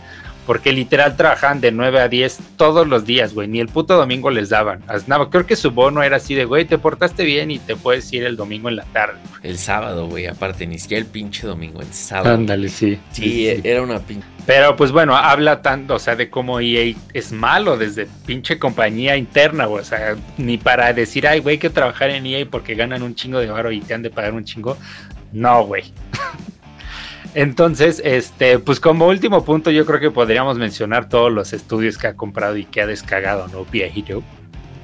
porque 0.46 0.73
literal 0.73 1.17
trabajaban 1.17 1.60
de 1.60 1.73
9 1.73 2.00
a 2.00 2.08
10 2.08 2.38
todos 2.56 2.86
los 2.86 3.04
días, 3.04 3.34
güey. 3.34 3.49
Ni 3.49 3.58
el 3.58 3.67
puto 3.67 3.97
domingo 3.97 4.30
les 4.30 4.49
daban. 4.49 4.82
Nada, 5.08 5.28
creo 5.28 5.45
que 5.45 5.56
su 5.56 5.73
bono 5.73 6.02
era 6.02 6.17
así 6.17 6.34
de, 6.34 6.45
güey, 6.45 6.64
te 6.64 6.78
portaste 6.78 7.25
bien 7.25 7.50
y 7.50 7.58
te 7.58 7.75
puedes 7.75 8.10
ir 8.12 8.25
el 8.25 8.36
domingo 8.36 8.69
en 8.69 8.76
la 8.76 8.84
tarde. 8.84 9.19
El 9.43 9.58
sábado, 9.58 10.06
güey. 10.06 10.26
Aparte, 10.26 10.67
ni 10.67 10.78
siquiera 10.78 11.04
el 11.04 11.10
pinche 11.10 11.47
domingo, 11.47 11.80
el 11.80 11.93
sábado. 11.93 12.34
Ándale, 12.36 12.69
sí. 12.69 12.99
Sí, 13.10 13.49
era 13.64 13.82
una 13.82 13.99
pinche. 13.99 14.35
Pero 14.47 14.76
pues 14.76 14.93
bueno, 14.93 15.17
habla 15.17 15.61
tanto, 15.61 15.97
o 15.97 15.99
sea, 15.99 16.15
de 16.15 16.30
cómo 16.30 16.61
EA 16.61 16.95
es 17.13 17.32
malo 17.32 17.76
desde 17.76 18.06
pinche 18.26 18.61
compañía 18.61 19.17
interna. 19.17 19.67
O 19.67 19.82
sea, 19.82 20.17
ni 20.39 20.56
para 20.56 20.93
decir, 20.93 21.26
ay, 21.26 21.41
güey, 21.41 21.59
que 21.59 21.69
trabajar 21.69 22.11
en 22.11 22.26
EA 22.26 22.47
porque 22.49 22.76
ganan 22.76 23.02
un 23.02 23.17
chingo 23.17 23.41
de 23.41 23.50
oro 23.50 23.73
y 23.73 23.80
te 23.80 23.95
han 23.95 24.02
de 24.02 24.11
pagar 24.11 24.35
un 24.35 24.45
chingo. 24.45 24.78
No, 25.32 25.65
güey. 25.65 25.93
Entonces, 27.35 28.00
este, 28.04 28.61
pues 28.61 28.78
como 28.78 29.09
último 29.09 29.45
punto, 29.45 29.71
yo 29.71 29.85
creo 29.85 30.00
que 30.00 30.11
podríamos 30.13 30.56
mencionar 30.59 31.09
todos 31.09 31.30
los 31.30 31.52
estudios 31.52 31.99
que 31.99 32.06
ha 32.06 32.15
comprado 32.15 32.56
y 32.56 32.65
que 32.65 32.80
ha 32.80 32.87
descargado, 32.87 33.49
¿no? 33.49 33.65
Viejito. 33.65 34.23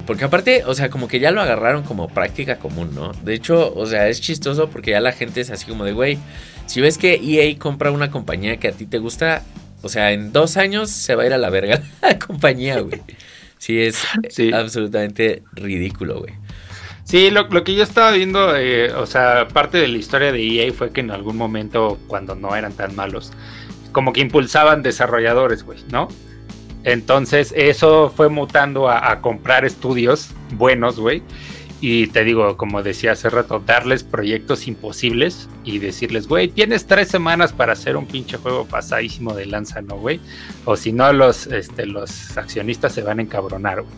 Porque 0.05 0.25
aparte, 0.25 0.63
o 0.65 0.73
sea, 0.73 0.89
como 0.89 1.07
que 1.07 1.19
ya 1.19 1.31
lo 1.31 1.41
agarraron 1.41 1.83
como 1.83 2.09
práctica 2.09 2.57
común, 2.57 2.93
¿no? 2.93 3.13
De 3.23 3.33
hecho, 3.33 3.73
o 3.73 3.85
sea, 3.85 4.09
es 4.09 4.19
chistoso 4.19 4.69
porque 4.69 4.91
ya 4.91 4.99
la 4.99 5.13
gente 5.13 5.41
es 5.41 5.49
así 5.49 5.65
como 5.65 5.85
de, 5.85 5.93
güey, 5.93 6.17
si 6.65 6.81
ves 6.81 6.97
que 6.97 7.15
EA 7.15 7.57
compra 7.57 7.91
una 7.91 8.11
compañía 8.11 8.57
que 8.57 8.67
a 8.67 8.71
ti 8.71 8.85
te 8.85 8.97
gusta, 8.97 9.43
o 9.81 9.89
sea, 9.89 10.11
en 10.11 10.33
dos 10.33 10.57
años 10.57 10.89
se 10.89 11.15
va 11.15 11.23
a 11.23 11.25
ir 11.27 11.33
a 11.33 11.37
la 11.37 11.49
verga 11.49 11.81
la 12.01 12.19
compañía, 12.19 12.79
güey. 12.81 13.01
Sí, 13.57 13.79
es 13.79 14.03
absolutamente 14.53 15.43
ridículo, 15.53 16.19
güey. 16.19 16.33
Sí, 17.05 17.31
lo, 17.31 17.47
que 17.47 17.75
yo 17.75 17.83
estaba 17.83 18.11
viendo, 18.11 18.55
eh, 18.57 18.91
o 18.93 19.05
sea, 19.05 19.47
parte 19.49 19.77
de 19.77 19.87
la 19.87 19.97
historia 19.97 20.31
de 20.31 20.41
EA 20.41 20.73
fue 20.73 20.91
que 20.91 21.01
en 21.01 21.11
algún 21.11 21.37
momento, 21.37 21.97
cuando 22.07 22.35
no 22.35 22.55
eran 22.55 22.73
tan 22.73 22.95
malos, 22.95 23.31
como 23.91 24.11
que 24.11 24.21
impulsaban 24.21 24.83
desarrolladores, 24.83 25.63
güey, 25.63 25.79
¿no? 25.89 26.07
Entonces 26.83 27.53
eso 27.55 28.11
fue 28.15 28.29
mutando 28.29 28.89
a, 28.89 29.21
comprar 29.21 29.65
estudios 29.65 30.31
buenos, 30.51 30.99
güey. 30.99 31.23
Y 31.79 32.07
te 32.07 32.23
digo, 32.23 32.55
como 32.55 32.81
decía 32.81 33.11
hace 33.11 33.29
rato, 33.29 33.61
darles 33.65 34.05
proyectos 34.05 34.67
imposibles 34.67 35.49
y 35.65 35.79
decirles, 35.79 36.29
güey, 36.29 36.47
tienes 36.47 36.85
tres 36.85 37.09
semanas 37.09 37.51
para 37.51 37.73
hacer 37.73 37.97
un 37.97 38.05
pinche 38.05 38.37
juego 38.37 38.65
pasadísimo 38.65 39.33
de 39.33 39.45
lanza, 39.47 39.81
¿no, 39.81 39.97
güey? 39.97 40.21
O 40.63 40.77
si 40.77 40.93
no, 40.93 41.11
los, 41.11 41.47
este, 41.47 41.85
los 41.85 42.37
accionistas 42.37 42.93
se 42.93 43.01
van 43.01 43.19
a 43.19 43.23
encabronar, 43.23 43.81
güey. 43.81 43.93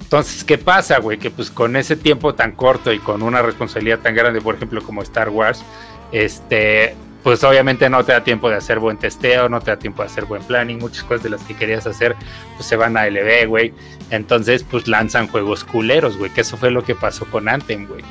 Entonces, 0.00 0.44
¿qué 0.44 0.58
pasa, 0.58 1.00
güey? 1.00 1.18
Que 1.18 1.30
pues 1.30 1.50
con 1.50 1.74
ese 1.74 1.96
tiempo 1.96 2.34
tan 2.34 2.52
corto 2.52 2.92
y 2.92 3.00
con 3.00 3.20
una 3.20 3.42
responsabilidad 3.42 3.98
tan 3.98 4.14
grande, 4.14 4.40
por 4.40 4.54
ejemplo, 4.54 4.80
como 4.84 5.02
Star 5.02 5.28
Wars, 5.28 5.64
este, 6.12 6.94
pues 7.24 7.42
obviamente 7.42 7.88
no 7.88 8.04
te 8.04 8.12
da 8.12 8.22
tiempo 8.22 8.50
de 8.50 8.56
hacer 8.56 8.78
buen 8.78 8.98
testeo, 8.98 9.48
no 9.48 9.60
te 9.60 9.70
da 9.70 9.78
tiempo 9.78 10.02
de 10.02 10.08
hacer 10.08 10.26
buen 10.26 10.42
planning, 10.44 10.78
muchas 10.78 11.02
cosas 11.04 11.22
de 11.22 11.30
las 11.30 11.42
que 11.42 11.54
querías 11.54 11.86
hacer, 11.86 12.14
pues 12.54 12.68
se 12.68 12.76
van 12.76 12.98
a 12.98 13.06
LB, 13.06 13.48
güey. 13.48 13.72
Entonces, 14.10 14.62
pues 14.62 14.86
lanzan 14.86 15.26
juegos 15.26 15.64
culeros, 15.64 16.18
güey, 16.18 16.30
que 16.30 16.42
eso 16.42 16.58
fue 16.58 16.70
lo 16.70 16.84
que 16.84 16.94
pasó 16.94 17.24
con 17.24 17.48
Anthem, 17.48 17.88
güey. 17.88 18.04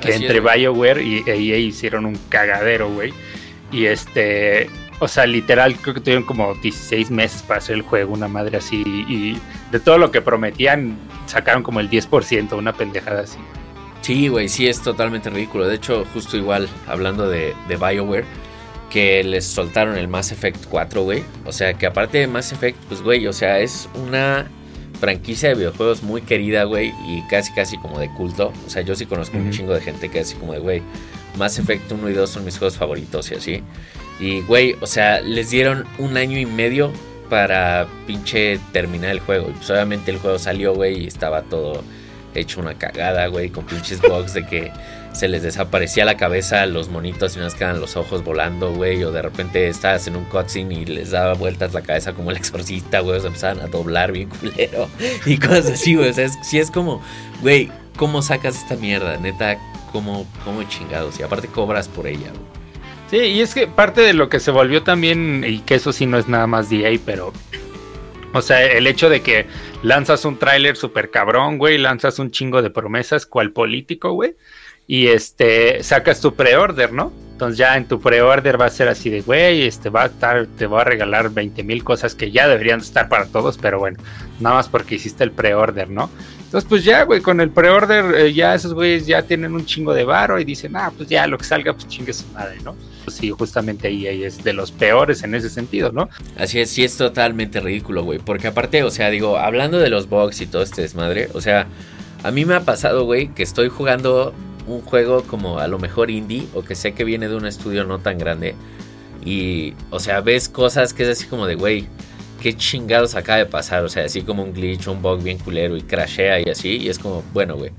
Que 0.00 0.16
entre 0.16 0.40
BioWare 0.40 1.00
y 1.00 1.22
EA 1.26 1.58
hicieron 1.58 2.06
un 2.06 2.18
cagadero, 2.28 2.90
güey. 2.90 3.14
Y 3.70 3.86
este, 3.86 4.68
o 4.98 5.06
sea, 5.06 5.24
literal, 5.26 5.76
creo 5.76 5.94
que 5.94 6.00
tuvieron 6.00 6.24
como 6.24 6.54
16 6.54 7.12
meses 7.12 7.42
para 7.42 7.58
hacer 7.58 7.76
el 7.76 7.82
juego, 7.82 8.14
una 8.14 8.26
madre 8.26 8.56
así. 8.56 8.82
Y 8.84 9.38
de 9.70 9.78
todo 9.78 9.96
lo 9.96 10.10
que 10.10 10.20
prometían, 10.22 10.96
sacaron 11.26 11.62
como 11.62 11.78
el 11.78 11.88
10%, 11.88 12.58
una 12.58 12.72
pendejada 12.72 13.22
así. 13.22 13.38
Sí, 14.08 14.28
güey, 14.28 14.48
sí, 14.48 14.66
es 14.66 14.80
totalmente 14.80 15.28
ridículo. 15.28 15.66
De 15.66 15.74
hecho, 15.74 16.06
justo 16.14 16.38
igual, 16.38 16.66
hablando 16.86 17.28
de, 17.28 17.54
de 17.68 17.76
BioWare, 17.76 18.24
que 18.88 19.22
les 19.22 19.44
soltaron 19.44 19.98
el 19.98 20.08
Mass 20.08 20.32
Effect 20.32 20.64
4, 20.70 21.02
güey. 21.02 21.22
O 21.44 21.52
sea, 21.52 21.74
que 21.74 21.84
aparte 21.84 22.16
de 22.16 22.26
Mass 22.26 22.50
Effect, 22.52 22.78
pues, 22.88 23.02
güey, 23.02 23.26
o 23.26 23.34
sea, 23.34 23.58
es 23.58 23.86
una 23.94 24.50
franquicia 24.98 25.50
de 25.50 25.56
videojuegos 25.56 26.02
muy 26.02 26.22
querida, 26.22 26.64
güey, 26.64 26.94
y 27.06 27.22
casi, 27.28 27.52
casi 27.52 27.76
como 27.76 27.98
de 27.98 28.10
culto. 28.14 28.50
O 28.66 28.70
sea, 28.70 28.80
yo 28.80 28.94
sí 28.94 29.04
conozco 29.04 29.36
un 29.36 29.50
chingo 29.50 29.74
de 29.74 29.82
gente 29.82 30.08
que 30.08 30.20
es 30.20 30.28
así 30.28 30.36
como 30.38 30.54
de, 30.54 30.60
güey, 30.60 30.82
Mass 31.36 31.58
Effect 31.58 31.92
1 31.92 32.08
y 32.08 32.14
2 32.14 32.30
son 32.30 32.46
mis 32.46 32.56
juegos 32.56 32.78
favoritos 32.78 33.30
y 33.30 33.34
así. 33.34 33.62
Y, 34.18 34.40
güey, 34.40 34.74
o 34.80 34.86
sea, 34.86 35.20
les 35.20 35.50
dieron 35.50 35.84
un 35.98 36.16
año 36.16 36.38
y 36.38 36.46
medio 36.46 36.90
para 37.28 37.86
pinche 38.06 38.58
terminar 38.72 39.10
el 39.10 39.20
juego. 39.20 39.50
Y 39.50 39.52
pues 39.52 39.68
obviamente 39.68 40.10
el 40.10 40.16
juego 40.16 40.38
salió, 40.38 40.72
güey, 40.72 41.04
y 41.04 41.06
estaba 41.08 41.42
todo 41.42 41.84
hecho 42.34 42.60
una 42.60 42.74
cagada, 42.74 43.26
güey, 43.26 43.50
con 43.50 43.64
pinches 43.64 44.00
bugs 44.00 44.34
de 44.34 44.46
que 44.46 44.72
se 45.12 45.28
les 45.28 45.42
desaparecía 45.42 46.04
la 46.04 46.16
cabeza 46.16 46.62
a 46.62 46.66
los 46.66 46.88
monitos 46.88 47.36
y 47.36 47.40
nos 47.40 47.54
quedan 47.54 47.80
los 47.80 47.96
ojos 47.96 48.22
volando, 48.22 48.72
güey, 48.72 49.02
o 49.04 49.10
de 49.10 49.22
repente 49.22 49.68
estabas 49.68 50.06
en 50.06 50.16
un 50.16 50.24
cutscene 50.24 50.74
y 50.74 50.84
les 50.84 51.10
daba 51.10 51.34
vueltas 51.34 51.74
la 51.74 51.82
cabeza 51.82 52.12
como 52.12 52.30
el 52.30 52.36
exorcista, 52.36 53.00
güey, 53.00 53.18
o 53.18 53.20
se 53.20 53.26
empezaban 53.26 53.60
a 53.60 53.66
doblar 53.66 54.12
bien 54.12 54.28
culero 54.28 54.88
y 55.26 55.38
cosas 55.38 55.70
así, 55.70 55.94
güey, 55.94 56.10
o 56.10 56.12
sea, 56.12 56.28
si 56.28 56.58
es 56.58 56.70
como, 56.70 57.02
güey, 57.40 57.70
¿cómo 57.96 58.22
sacas 58.22 58.56
esta 58.56 58.76
mierda? 58.76 59.16
Neta, 59.16 59.58
¿cómo, 59.92 60.26
cómo 60.44 60.62
chingados? 60.64 61.18
Y 61.18 61.22
aparte 61.22 61.48
cobras 61.48 61.88
por 61.88 62.06
ella, 62.06 62.28
güey. 62.28 62.58
Sí, 63.10 63.16
y 63.16 63.40
es 63.40 63.54
que 63.54 63.66
parte 63.66 64.02
de 64.02 64.12
lo 64.12 64.28
que 64.28 64.38
se 64.38 64.50
volvió 64.50 64.82
también, 64.82 65.42
y 65.46 65.60
que 65.60 65.76
eso 65.76 65.92
sí 65.92 66.04
no 66.04 66.18
es 66.18 66.28
nada 66.28 66.46
más 66.46 66.68
DA, 66.68 66.90
pero. 67.04 67.32
O 68.38 68.42
sea, 68.42 68.64
el 68.64 68.86
hecho 68.86 69.10
de 69.10 69.20
que 69.20 69.46
lanzas 69.82 70.24
un 70.24 70.38
tráiler 70.38 70.76
súper 70.76 71.10
cabrón, 71.10 71.58
güey, 71.58 71.78
lanzas 71.78 72.18
un 72.18 72.30
chingo 72.30 72.62
de 72.62 72.70
promesas, 72.70 73.26
cual 73.26 73.52
político, 73.52 74.12
güey, 74.12 74.36
y 74.86 75.08
este, 75.08 75.82
sacas 75.82 76.20
tu 76.20 76.34
pre-order, 76.34 76.92
¿no? 76.92 77.12
Entonces 77.32 77.58
ya 77.58 77.76
en 77.76 77.86
tu 77.86 78.00
pre-order 78.00 78.60
va 78.60 78.64
a 78.64 78.70
ser 78.70 78.88
así 78.88 79.10
de, 79.10 79.20
güey, 79.20 79.66
este 79.66 79.90
va 79.90 80.04
a 80.04 80.06
estar, 80.06 80.46
te 80.46 80.66
va 80.66 80.80
a 80.80 80.84
regalar 80.84 81.30
20 81.30 81.62
mil 81.62 81.84
cosas 81.84 82.14
que 82.14 82.30
ya 82.30 82.48
deberían 82.48 82.80
estar 82.80 83.08
para 83.08 83.26
todos, 83.26 83.58
pero 83.58 83.78
bueno, 83.78 83.98
nada 84.40 84.56
más 84.56 84.68
porque 84.68 84.94
hiciste 84.96 85.22
el 85.24 85.30
pre-order, 85.30 85.90
¿no? 85.90 86.10
Entonces, 86.48 86.66
pues 86.66 86.82
ya, 86.82 87.02
güey, 87.02 87.20
con 87.20 87.42
el 87.42 87.50
pre-order, 87.50 88.14
eh, 88.14 88.32
ya 88.32 88.54
esos 88.54 88.72
güeyes 88.72 89.06
ya 89.06 89.20
tienen 89.20 89.52
un 89.52 89.66
chingo 89.66 89.92
de 89.92 90.04
varo 90.04 90.40
y 90.40 90.44
dicen, 90.44 90.74
ah, 90.76 90.90
pues 90.96 91.06
ya 91.06 91.26
lo 91.26 91.36
que 91.36 91.44
salga, 91.44 91.74
pues 91.74 91.86
chingue 91.88 92.14
su 92.14 92.26
madre, 92.28 92.56
¿no? 92.64 92.74
Pues 93.04 93.18
sí, 93.18 93.28
justamente 93.28 93.88
ahí, 93.88 94.06
ahí 94.06 94.24
es 94.24 94.42
de 94.42 94.54
los 94.54 94.72
peores 94.72 95.22
en 95.22 95.34
ese 95.34 95.50
sentido, 95.50 95.92
¿no? 95.92 96.08
Así 96.38 96.58
es, 96.58 96.70
sí 96.70 96.84
es 96.84 96.96
totalmente 96.96 97.60
ridículo, 97.60 98.02
güey. 98.02 98.18
Porque 98.18 98.46
aparte, 98.46 98.82
o 98.82 98.90
sea, 98.90 99.10
digo, 99.10 99.36
hablando 99.36 99.78
de 99.78 99.90
los 99.90 100.08
bugs 100.08 100.40
y 100.40 100.46
todo 100.46 100.62
este 100.62 100.80
desmadre, 100.80 101.28
o 101.34 101.42
sea, 101.42 101.66
a 102.22 102.30
mí 102.30 102.46
me 102.46 102.54
ha 102.54 102.60
pasado, 102.60 103.04
güey, 103.04 103.28
que 103.28 103.42
estoy 103.42 103.68
jugando 103.68 104.32
un 104.66 104.80
juego 104.80 105.24
como 105.24 105.58
a 105.58 105.68
lo 105.68 105.78
mejor 105.78 106.10
indie 106.10 106.48
o 106.54 106.62
que 106.62 106.74
sé 106.74 106.94
que 106.94 107.04
viene 107.04 107.28
de 107.28 107.36
un 107.36 107.44
estudio 107.44 107.84
no 107.84 107.98
tan 107.98 108.16
grande. 108.16 108.54
Y, 109.22 109.74
o 109.90 110.00
sea, 110.00 110.22
ves 110.22 110.48
cosas 110.48 110.94
que 110.94 111.02
es 111.02 111.10
así 111.10 111.26
como 111.26 111.46
de, 111.46 111.56
güey, 111.56 111.88
qué 112.40 112.56
chingados 112.56 113.14
acaba 113.14 113.38
de 113.38 113.46
pasar. 113.46 113.84
O 113.84 113.88
sea, 113.88 114.04
así 114.04 114.22
como 114.22 114.42
un 114.42 114.52
glitch, 114.52 114.86
un 114.88 115.02
bug 115.02 115.22
bien 115.22 115.38
culero 115.38 115.76
y 115.76 115.82
crashea 115.82 116.40
y 116.40 116.50
así. 116.50 116.78
Y 116.78 116.88
es 116.88 116.98
como, 116.98 117.22
bueno, 117.32 117.56
güey. 117.56 117.70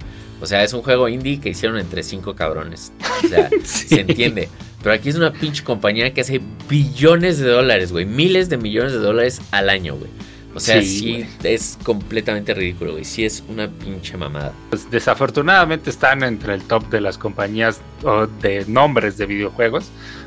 O 0.41 0.45
sea, 0.45 0.63
es 0.63 0.73
un 0.73 0.81
juego 0.81 1.09
indie 1.09 1.39
que 1.39 1.49
hicieron 1.49 1.77
entre 1.77 2.03
cinco 2.03 2.35
cabrones. 2.35 2.93
O 3.23 3.27
sea, 3.27 3.49
se 3.63 4.01
entiende. 4.01 4.49
Pero 4.81 4.95
aquí 4.95 5.09
es 5.09 5.15
una 5.15 5.33
pinche 5.33 5.63
compañía 5.63 6.13
que 6.13 6.21
hace 6.21 6.39
billones 6.69 7.37
de 7.39 7.49
dólares, 7.49 7.91
güey. 7.91 8.05
Miles 8.05 8.47
de 8.49 8.57
millones 8.57 8.93
de 8.93 8.99
dólares 8.99 9.41
al 9.51 9.69
año, 9.69 9.95
güey. 9.95 10.09
O 10.55 10.59
sea, 10.59 10.81
sí, 10.81 11.25
es 11.43 11.77
completamente 11.83 12.53
ridículo, 12.53 12.93
güey. 12.93 13.05
Sí 13.05 13.23
es 13.23 13.43
una 13.47 13.69
pinche 13.69 14.17
mamada. 14.17 14.53
Pues 14.69 14.89
desafortunadamente 14.89 15.89
están 15.89 16.23
entre 16.23 16.53
el 16.53 16.63
top 16.63 16.89
de 16.89 17.01
las 17.01 17.17
compañías 17.17 17.81
o 18.03 18.25
de 18.25 18.65
nombres 18.67 19.17
de 19.17 19.25
videojuegos. 19.25 19.85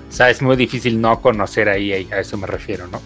O 0.09 0.13
sea, 0.13 0.31
es 0.31 0.41
muy 0.41 0.57
difícil 0.57 1.01
no 1.01 1.21
conocer 1.21 1.69
ahí, 1.69 1.93
a 1.93 2.21
eso 2.21 2.37
me 2.37 2.47
refiero, 2.47 2.87
¿no? 2.87 3.01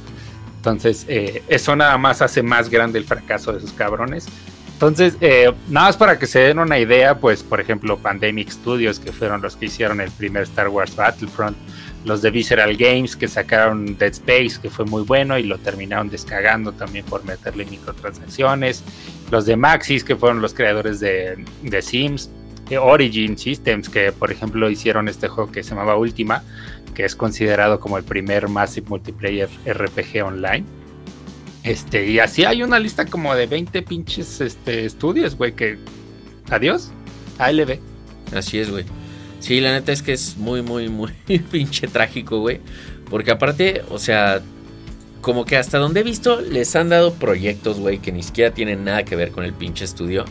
Entonces, 0.66 1.06
eh, 1.08 1.44
eso 1.46 1.76
nada 1.76 1.96
más 1.96 2.22
hace 2.22 2.42
más 2.42 2.68
grande 2.68 2.98
el 2.98 3.04
fracaso 3.04 3.52
de 3.52 3.58
esos 3.58 3.72
cabrones. 3.72 4.26
Entonces, 4.72 5.16
eh, 5.20 5.52
nada 5.68 5.86
más 5.86 5.96
para 5.96 6.18
que 6.18 6.26
se 6.26 6.40
den 6.40 6.58
una 6.58 6.76
idea, 6.76 7.20
pues, 7.20 7.44
por 7.44 7.60
ejemplo, 7.60 7.98
Pandemic 7.98 8.50
Studios, 8.50 8.98
que 8.98 9.12
fueron 9.12 9.40
los 9.40 9.54
que 9.54 9.66
hicieron 9.66 10.00
el 10.00 10.10
primer 10.10 10.42
Star 10.42 10.68
Wars 10.68 10.96
Battlefront, 10.96 11.56
los 12.04 12.20
de 12.20 12.32
Visceral 12.32 12.76
Games 12.76 13.14
que 13.14 13.28
sacaron 13.28 13.96
Dead 13.96 14.10
Space, 14.10 14.60
que 14.60 14.68
fue 14.68 14.84
muy 14.84 15.04
bueno 15.04 15.38
y 15.38 15.44
lo 15.44 15.56
terminaron 15.58 16.08
descagando 16.08 16.72
también 16.72 17.04
por 17.04 17.24
meterle 17.24 17.64
microtransacciones, 17.64 18.82
los 19.30 19.46
de 19.46 19.56
Maxis, 19.56 20.02
que 20.02 20.16
fueron 20.16 20.42
los 20.42 20.52
creadores 20.52 20.98
de, 20.98 21.44
Sims, 21.80 22.28
de 22.68 22.76
Origin 22.76 23.38
Systems, 23.38 23.88
que 23.88 24.10
por 24.10 24.32
ejemplo 24.32 24.68
hicieron 24.68 25.06
este 25.06 25.28
juego 25.28 25.52
que 25.52 25.62
se 25.62 25.70
llamaba 25.70 25.96
Ultima, 25.96 26.42
que 26.96 27.04
es 27.04 27.14
considerado 27.14 27.78
como 27.78 27.98
el 27.98 28.04
primer 28.04 28.48
Massive 28.48 28.88
Multiplayer 28.88 29.50
RPG 29.66 30.24
online. 30.24 30.64
Este, 31.62 32.06
y 32.08 32.20
así 32.20 32.46
hay 32.46 32.62
una 32.62 32.78
lista 32.78 33.04
como 33.04 33.34
de 33.34 33.46
20 33.46 33.82
pinches 33.82 34.40
este, 34.40 34.86
estudios, 34.86 35.36
güey, 35.36 35.52
que... 35.52 35.78
Adiós, 36.48 36.92
ALB. 37.38 37.78
Así 38.34 38.58
es, 38.58 38.70
güey. 38.70 38.86
Sí, 39.40 39.60
la 39.60 39.72
neta 39.72 39.92
es 39.92 40.00
que 40.00 40.14
es 40.14 40.38
muy, 40.38 40.62
muy, 40.62 40.88
muy 40.88 41.12
pinche 41.50 41.86
trágico, 41.86 42.40
güey. 42.40 42.60
Porque 43.10 43.30
aparte, 43.30 43.82
o 43.90 43.98
sea, 43.98 44.40
como 45.20 45.44
que 45.44 45.58
hasta 45.58 45.76
donde 45.76 46.00
he 46.00 46.02
visto, 46.02 46.40
les 46.40 46.74
han 46.76 46.88
dado 46.88 47.12
proyectos, 47.12 47.78
güey, 47.78 47.98
que 47.98 48.10
ni 48.10 48.22
siquiera 48.22 48.54
tienen 48.54 48.84
nada 48.84 49.04
que 49.04 49.16
ver 49.16 49.32
con 49.32 49.44
el 49.44 49.52
pinche 49.52 49.84
estudio. 49.84 50.24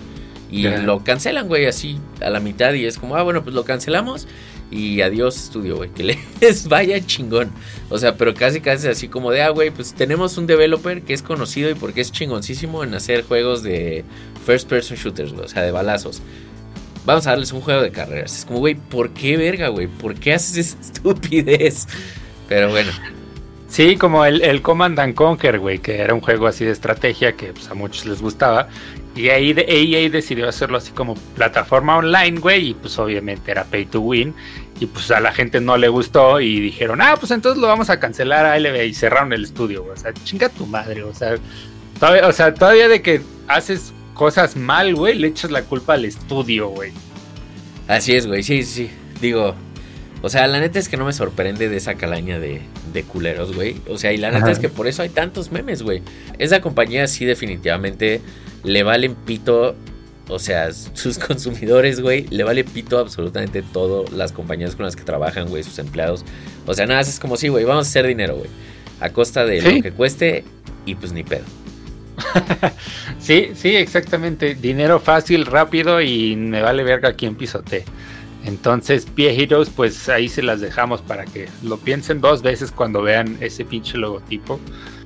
Y 0.51 0.67
lo 0.67 1.03
cancelan, 1.03 1.47
güey, 1.47 1.65
así 1.65 1.97
a 2.21 2.29
la 2.29 2.39
mitad. 2.39 2.73
Y 2.73 2.85
es 2.85 2.97
como, 2.97 3.15
ah, 3.15 3.23
bueno, 3.23 3.43
pues 3.43 3.55
lo 3.55 3.65
cancelamos. 3.65 4.27
Y 4.71 5.01
adiós, 5.01 5.35
estudio, 5.35 5.77
güey. 5.77 5.89
Que 5.89 6.17
les 6.41 6.67
vaya 6.67 7.03
chingón. 7.05 7.51
O 7.89 7.97
sea, 7.97 8.15
pero 8.15 8.33
casi, 8.33 8.61
casi 8.61 8.87
así 8.87 9.07
como 9.07 9.31
de, 9.31 9.41
ah, 9.41 9.49
güey, 9.49 9.71
pues 9.71 9.93
tenemos 9.93 10.37
un 10.37 10.47
developer 10.47 11.01
que 11.01 11.13
es 11.13 11.21
conocido 11.21 11.69
y 11.69 11.73
porque 11.73 12.01
es 12.01 12.11
chingoncísimo 12.11 12.83
en 12.83 12.93
hacer 12.93 13.23
juegos 13.23 13.63
de 13.63 14.03
first 14.45 14.69
person 14.69 14.97
shooters, 14.97 15.33
güey. 15.33 15.45
O 15.45 15.49
sea, 15.49 15.63
de 15.63 15.71
balazos 15.71 16.21
vamos 17.05 17.27
a 17.27 17.31
darles 17.31 17.51
un 17.51 17.61
juego 17.61 17.81
de 17.81 17.91
carreras. 17.91 18.39
Es 18.39 18.45
como, 18.45 18.59
güey, 18.59 18.75
¿por 18.75 19.11
qué 19.11 19.37
verga, 19.37 19.69
güey? 19.69 19.87
¿Por 19.87 20.15
qué 20.15 20.33
haces 20.33 20.57
esa 20.57 20.81
estupidez? 20.81 21.87
Pero 22.49 22.69
bueno. 22.69 22.91
Sí, 23.67 23.97
como 23.97 24.25
el, 24.25 24.41
el 24.41 24.61
Command 24.61 24.99
and 24.99 25.15
Conquer, 25.15 25.59
güey, 25.59 25.79
que 25.79 25.97
era 25.97 26.13
un 26.13 26.21
juego 26.21 26.47
así 26.47 26.65
de 26.65 26.71
estrategia 26.71 27.33
que 27.33 27.47
pues, 27.47 27.69
a 27.69 27.73
muchos 27.73 28.05
les 28.05 28.21
gustaba. 28.21 28.67
Y 29.15 29.29
ahí 29.29 29.55
EA 29.55 30.09
decidió 30.09 30.49
hacerlo 30.49 30.77
así 30.77 30.91
como 30.91 31.15
plataforma 31.35 31.97
online, 31.97 32.39
güey, 32.39 32.69
y 32.69 32.73
pues 32.73 32.99
obviamente 32.99 33.49
era 33.49 33.63
pay 33.63 33.85
to 33.85 34.01
win. 34.01 34.33
Y 34.79 34.87
pues 34.87 35.09
a 35.11 35.21
la 35.21 35.31
gente 35.31 35.61
no 35.61 35.77
le 35.77 35.87
gustó 35.87 36.41
y 36.41 36.59
dijeron, 36.59 37.01
ah, 37.01 37.15
pues 37.17 37.31
entonces 37.31 37.61
lo 37.61 37.67
vamos 37.67 37.89
a 37.89 37.99
cancelar 37.99 38.45
a 38.45 38.59
LB 38.59 38.87
y 38.87 38.93
cerraron 38.93 39.31
el 39.31 39.45
estudio, 39.45 39.83
güey. 39.83 39.93
O 39.93 39.97
sea, 39.97 40.13
chinga 40.25 40.49
tu 40.49 40.65
madre, 40.65 41.03
o 41.03 41.13
sea, 41.13 41.37
o 42.01 42.33
sea, 42.33 42.53
todavía 42.53 42.89
de 42.89 43.01
que 43.01 43.21
haces 43.47 43.93
cosas 44.13 44.57
mal, 44.57 44.95
güey, 44.95 45.17
le 45.17 45.27
echas 45.27 45.49
la 45.49 45.63
culpa 45.63 45.93
al 45.93 46.03
estudio, 46.03 46.67
güey. 46.69 46.91
Así 47.87 48.15
es, 48.15 48.27
güey, 48.27 48.43
sí, 48.43 48.63
sí. 48.63 48.89
Digo, 49.21 49.55
o 50.25 50.29
sea, 50.29 50.47
la 50.47 50.59
neta 50.59 50.79
es 50.79 50.89
que 50.89 50.97
no 50.97 51.05
me 51.05 51.13
sorprende 51.13 51.69
de 51.69 51.77
esa 51.77 51.93
calaña 51.93 52.39
de, 52.39 52.59
de 52.91 53.03
culeros, 53.03 53.53
güey. 53.53 53.75
O 53.87 53.99
sea, 53.99 54.11
y 54.11 54.17
la 54.17 54.31
neta 54.31 54.49
es 54.49 54.57
que 54.57 54.69
por 54.69 54.87
eso 54.87 55.03
hay 55.03 55.09
tantos 55.09 55.51
memes, 55.51 55.83
güey. 55.83 56.01
Esa 56.39 56.61
compañía 56.61 57.05
sí 57.05 57.25
definitivamente 57.25 58.21
le 58.63 58.81
valen 58.81 59.13
pito, 59.13 59.75
o 60.27 60.39
sea, 60.39 60.73
sus 60.73 61.19
consumidores, 61.27 61.99
güey, 61.99 62.25
le 62.31 62.43
vale 62.43 62.63
pito 62.63 62.97
absolutamente 62.97 63.61
todo 63.61 64.03
las 64.11 64.31
compañías 64.31 64.75
con 64.75 64.85
las 64.85 64.95
que 64.95 65.03
trabajan, 65.03 65.47
güey, 65.47 65.61
sus 65.61 65.77
empleados. 65.77 66.25
O 66.65 66.73
sea, 66.73 66.87
nada, 66.87 67.01
es 67.01 67.19
como 67.19 67.37
si, 67.37 67.49
güey, 67.49 67.63
vamos 67.63 67.85
a 67.85 67.89
hacer 67.89 68.07
dinero, 68.07 68.35
güey. 68.37 68.49
A 69.01 69.11
costa 69.11 69.45
de 69.45 69.61
lo 69.61 69.79
que 69.83 69.91
cueste 69.91 70.43
y 70.87 70.95
pues 70.95 71.11
ni 71.11 71.23
pedo. 71.23 71.45
sí, 73.19 73.51
sí, 73.53 73.75
exactamente. 73.75 74.55
Dinero 74.55 74.99
fácil, 74.99 75.45
rápido 75.45 76.01
y 76.01 76.35
me 76.35 76.63
vale 76.63 76.83
verga 76.83 77.13
quien 77.13 77.35
pisote. 77.35 77.85
Entonces, 78.45 79.07
viejitos, 79.15 79.71
pues 79.71 80.07
ahí 80.07 80.29
se 80.29 80.43
las 80.43 80.61
dejamos 80.61 81.01
para 81.01 81.25
que 81.25 81.49
lo 81.63 81.77
piensen 81.77 82.21
dos 82.21 82.43
veces 82.43 82.71
cuando 82.71 83.01
vean 83.01 83.37
ese 83.41 83.65
pinche 83.65 83.97
logotipo. 83.97 84.59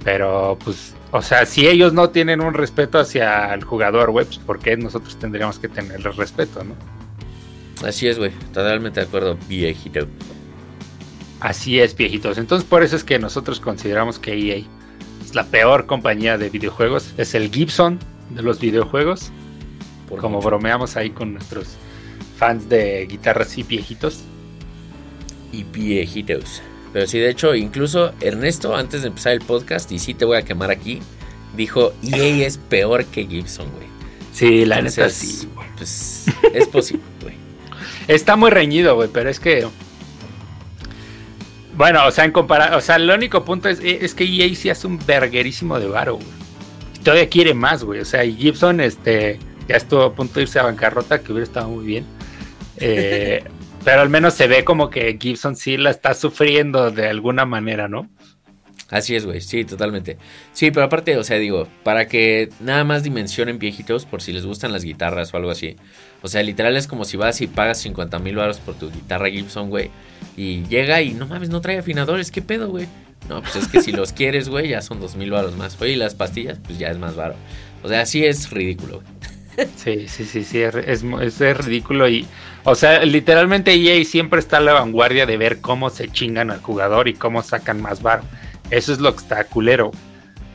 Pero, 0.04 0.58
pues, 0.64 0.94
o 1.12 1.22
sea, 1.22 1.46
si 1.46 1.66
ellos 1.66 1.94
no 1.94 2.10
tienen 2.10 2.42
un 2.42 2.54
respeto 2.54 3.00
hacia 3.00 3.54
el 3.54 3.64
jugador 3.64 4.10
web, 4.10 4.28
pues, 4.28 4.40
¿por 4.40 4.60
qué 4.60 4.76
nosotros 4.76 5.18
tendríamos 5.18 5.58
que 5.58 5.70
tener 5.70 5.96
el 6.06 6.14
respeto, 6.16 6.64
no? 6.66 6.76
Así 7.88 8.10
es, 8.10 8.18
güey. 8.20 8.32
Totalmente 8.54 9.00
de 9.00 9.06
acuerdo, 9.06 9.38
viejito. 9.48 10.06
Así 11.40 11.80
es, 11.80 11.96
viejitos. 11.96 12.38
Entonces, 12.38 12.68
por 12.68 12.84
eso 12.84 12.98
es 12.98 13.06
que 13.06 13.20
nosotros 13.20 13.62
consideramos 13.62 14.20
que 14.20 14.34
EA 14.34 14.64
la 15.34 15.46
peor 15.46 15.86
compañía 15.86 16.38
de 16.38 16.50
videojuegos. 16.50 17.14
Es 17.18 17.36
el 17.36 17.50
Gibson 17.50 18.00
de 18.32 18.42
los 18.42 18.60
videojuegos. 18.60 19.32
como 20.20 20.42
bromeamos 20.42 20.98
ahí 20.98 21.12
con 21.12 21.34
nuestros 21.34 21.78
fans 22.40 22.70
de 22.70 23.06
guitarras 23.06 23.58
y 23.58 23.64
viejitos. 23.64 24.22
Y 25.52 25.64
viejitos. 25.64 26.62
Pero 26.94 27.06
sí, 27.06 27.20
de 27.20 27.30
hecho, 27.30 27.54
incluso 27.54 28.14
Ernesto, 28.22 28.76
antes 28.76 29.02
de 29.02 29.10
empezar 29.10 29.34
el 29.34 29.42
podcast, 29.42 29.92
y 29.92 30.00
sí 30.00 30.14
te 30.14 30.26
voy 30.26 30.38
a 30.38 30.44
quemar 30.44 30.72
aquí, 30.72 31.02
dijo, 31.56 31.94
EA 32.02 32.48
es 32.48 32.58
peor 32.58 33.06
que 33.06 33.28
Gibson, 33.28 33.70
güey. 33.72 33.88
Sí, 34.34 34.66
la 34.66 34.82
neta 34.82 35.10
sí. 35.10 35.50
Pues 35.76 36.26
es 36.54 36.68
posible, 36.68 37.04
güey. 37.22 37.36
Está 38.08 38.36
muy 38.36 38.50
reñido, 38.50 38.96
güey, 38.96 39.10
pero 39.12 39.30
es 39.30 39.40
que 39.40 39.68
bueno, 41.80 42.06
o 42.06 42.12
sea, 42.12 42.26
en 42.26 42.34
comparación, 42.34 42.78
o 42.78 42.82
sea, 42.82 42.98
el 42.98 43.10
único 43.10 43.46
punto 43.46 43.70
es, 43.70 43.80
es 43.82 44.14
que 44.14 44.26
EA 44.26 44.54
sí 44.54 44.70
hace 44.70 44.86
un 44.86 45.00
verguerísimo 45.06 45.80
de 45.80 45.88
varo, 45.88 46.16
güey. 46.16 46.28
Todavía 47.06 47.30
quiere 47.30 47.54
más, 47.54 47.86
güey. 47.86 48.02
O 48.02 48.06
sea, 48.06 48.26
y 48.26 48.36
Gibson, 48.36 48.82
este, 48.82 49.40
ya 49.66 49.78
estuvo 49.78 50.04
a 50.04 50.14
punto 50.14 50.36
de 50.36 50.42
irse 50.42 50.60
a 50.60 50.64
bancarrota, 50.64 51.22
que 51.22 51.32
hubiera 51.32 51.46
estado 51.46 51.70
muy 51.70 51.86
bien. 51.86 52.06
Eh, 52.80 53.44
pero 53.84 54.02
al 54.02 54.10
menos 54.10 54.34
se 54.34 54.48
ve 54.48 54.64
como 54.64 54.90
que 54.90 55.18
Gibson 55.20 55.56
sí 55.56 55.78
la 55.78 55.90
está 55.90 56.14
sufriendo 56.14 56.92
de 56.92 57.08
alguna 57.08 57.46
manera, 57.46 57.88
¿no? 57.88 58.10
Así 58.90 59.16
es, 59.16 59.26
güey, 59.26 59.40
sí, 59.40 59.66
totalmente. 59.66 60.18
Sí, 60.52 60.72
pero 60.72 60.88
aparte, 60.88 61.16
o 61.18 61.24
sea, 61.24 61.38
digo, 61.38 61.68
para 61.84 62.08
que 62.08 62.50
nada 62.60 62.84
más 62.84 63.04
dimensionen 63.04 63.60
viejitos 63.60 64.06
por 64.06 64.22
si 64.24 64.34
les 64.34 64.48
gustan 64.48 64.72
las 64.72 64.84
guitarras 64.84 65.32
o 65.34 65.38
algo 65.38 65.52
así. 65.52 65.76
O 66.24 66.28
sea, 66.28 66.42
literal 66.42 66.76
es 66.76 66.88
como 66.88 67.06
si 67.06 67.16
vas 67.16 67.40
y 67.42 67.48
pagas 67.48 67.78
50 67.82 68.18
mil 68.18 68.36
baros 68.36 68.60
por 68.60 68.74
tu 68.76 68.90
guitarra 68.90 69.30
Gibson, 69.30 69.70
güey. 69.70 69.92
Y 70.36 70.64
llega 70.64 71.04
y 71.04 71.14
no 71.14 71.28
mames, 71.28 71.50
no 71.50 71.62
trae 71.62 71.78
afinadores, 71.78 72.32
¿qué 72.32 72.42
pedo, 72.42 72.70
güey? 72.70 72.88
No, 73.28 73.42
pues 73.42 73.58
es 73.58 73.68
que 73.68 73.82
si 73.82 73.92
los 73.92 74.12
quieres, 74.12 74.50
güey, 74.50 74.70
ya 74.70 74.82
son 74.82 75.00
dos 75.00 75.16
mil 75.16 75.30
baros 75.30 75.56
más. 75.56 75.80
Oye, 75.80 75.92
y 75.92 75.96
las 75.96 76.16
pastillas, 76.16 76.58
pues 76.58 76.80
ya 76.80 76.90
es 76.90 76.98
más 76.98 77.16
baro. 77.16 77.36
O 77.84 77.90
sea, 77.90 78.08
sí 78.08 78.26
es 78.26 78.50
ridículo, 78.50 79.02
güey. 79.02 79.68
Sí, 79.76 80.08
sí, 80.08 80.24
sí, 80.24 80.44
sí, 80.44 80.62
es, 80.62 81.04
es, 81.04 81.42
es, 81.42 81.58
ridículo 81.58 82.08
y, 82.08 82.26
o 82.64 82.76
sea, 82.76 83.04
literalmente 83.06 83.74
EA 83.74 84.04
siempre 84.06 84.40
está 84.40 84.58
a 84.58 84.62
la 84.62 84.74
vanguardia 84.74 85.26
de 85.26 85.38
ver 85.38 85.62
cómo 85.62 85.90
se 85.90 86.10
chingan 86.10 86.52
al 86.52 86.62
jugador 86.62 87.08
y 87.08 87.14
cómo 87.14 87.42
sacan 87.42 87.82
más 87.82 88.02
bar. 88.02 88.22
Eso 88.70 88.94
es 88.94 89.00
lo 89.00 89.12
que 89.16 89.22
está 89.24 89.44
culero. 89.46 89.92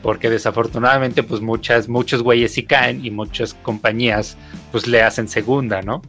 porque 0.01 0.29
desafortunadamente 0.29 1.23
pues 1.23 1.41
muchas, 1.41 1.89
muchos 1.89 2.21
güeyes 2.21 2.53
sí 2.53 2.63
caen 2.63 3.03
y 3.03 3.09
muchas 3.09 3.55
compañías 3.55 4.37
pues 4.71 4.85
le 4.85 5.01
hacen 5.01 5.27
segunda, 5.27 5.81
¿no? 5.81 6.03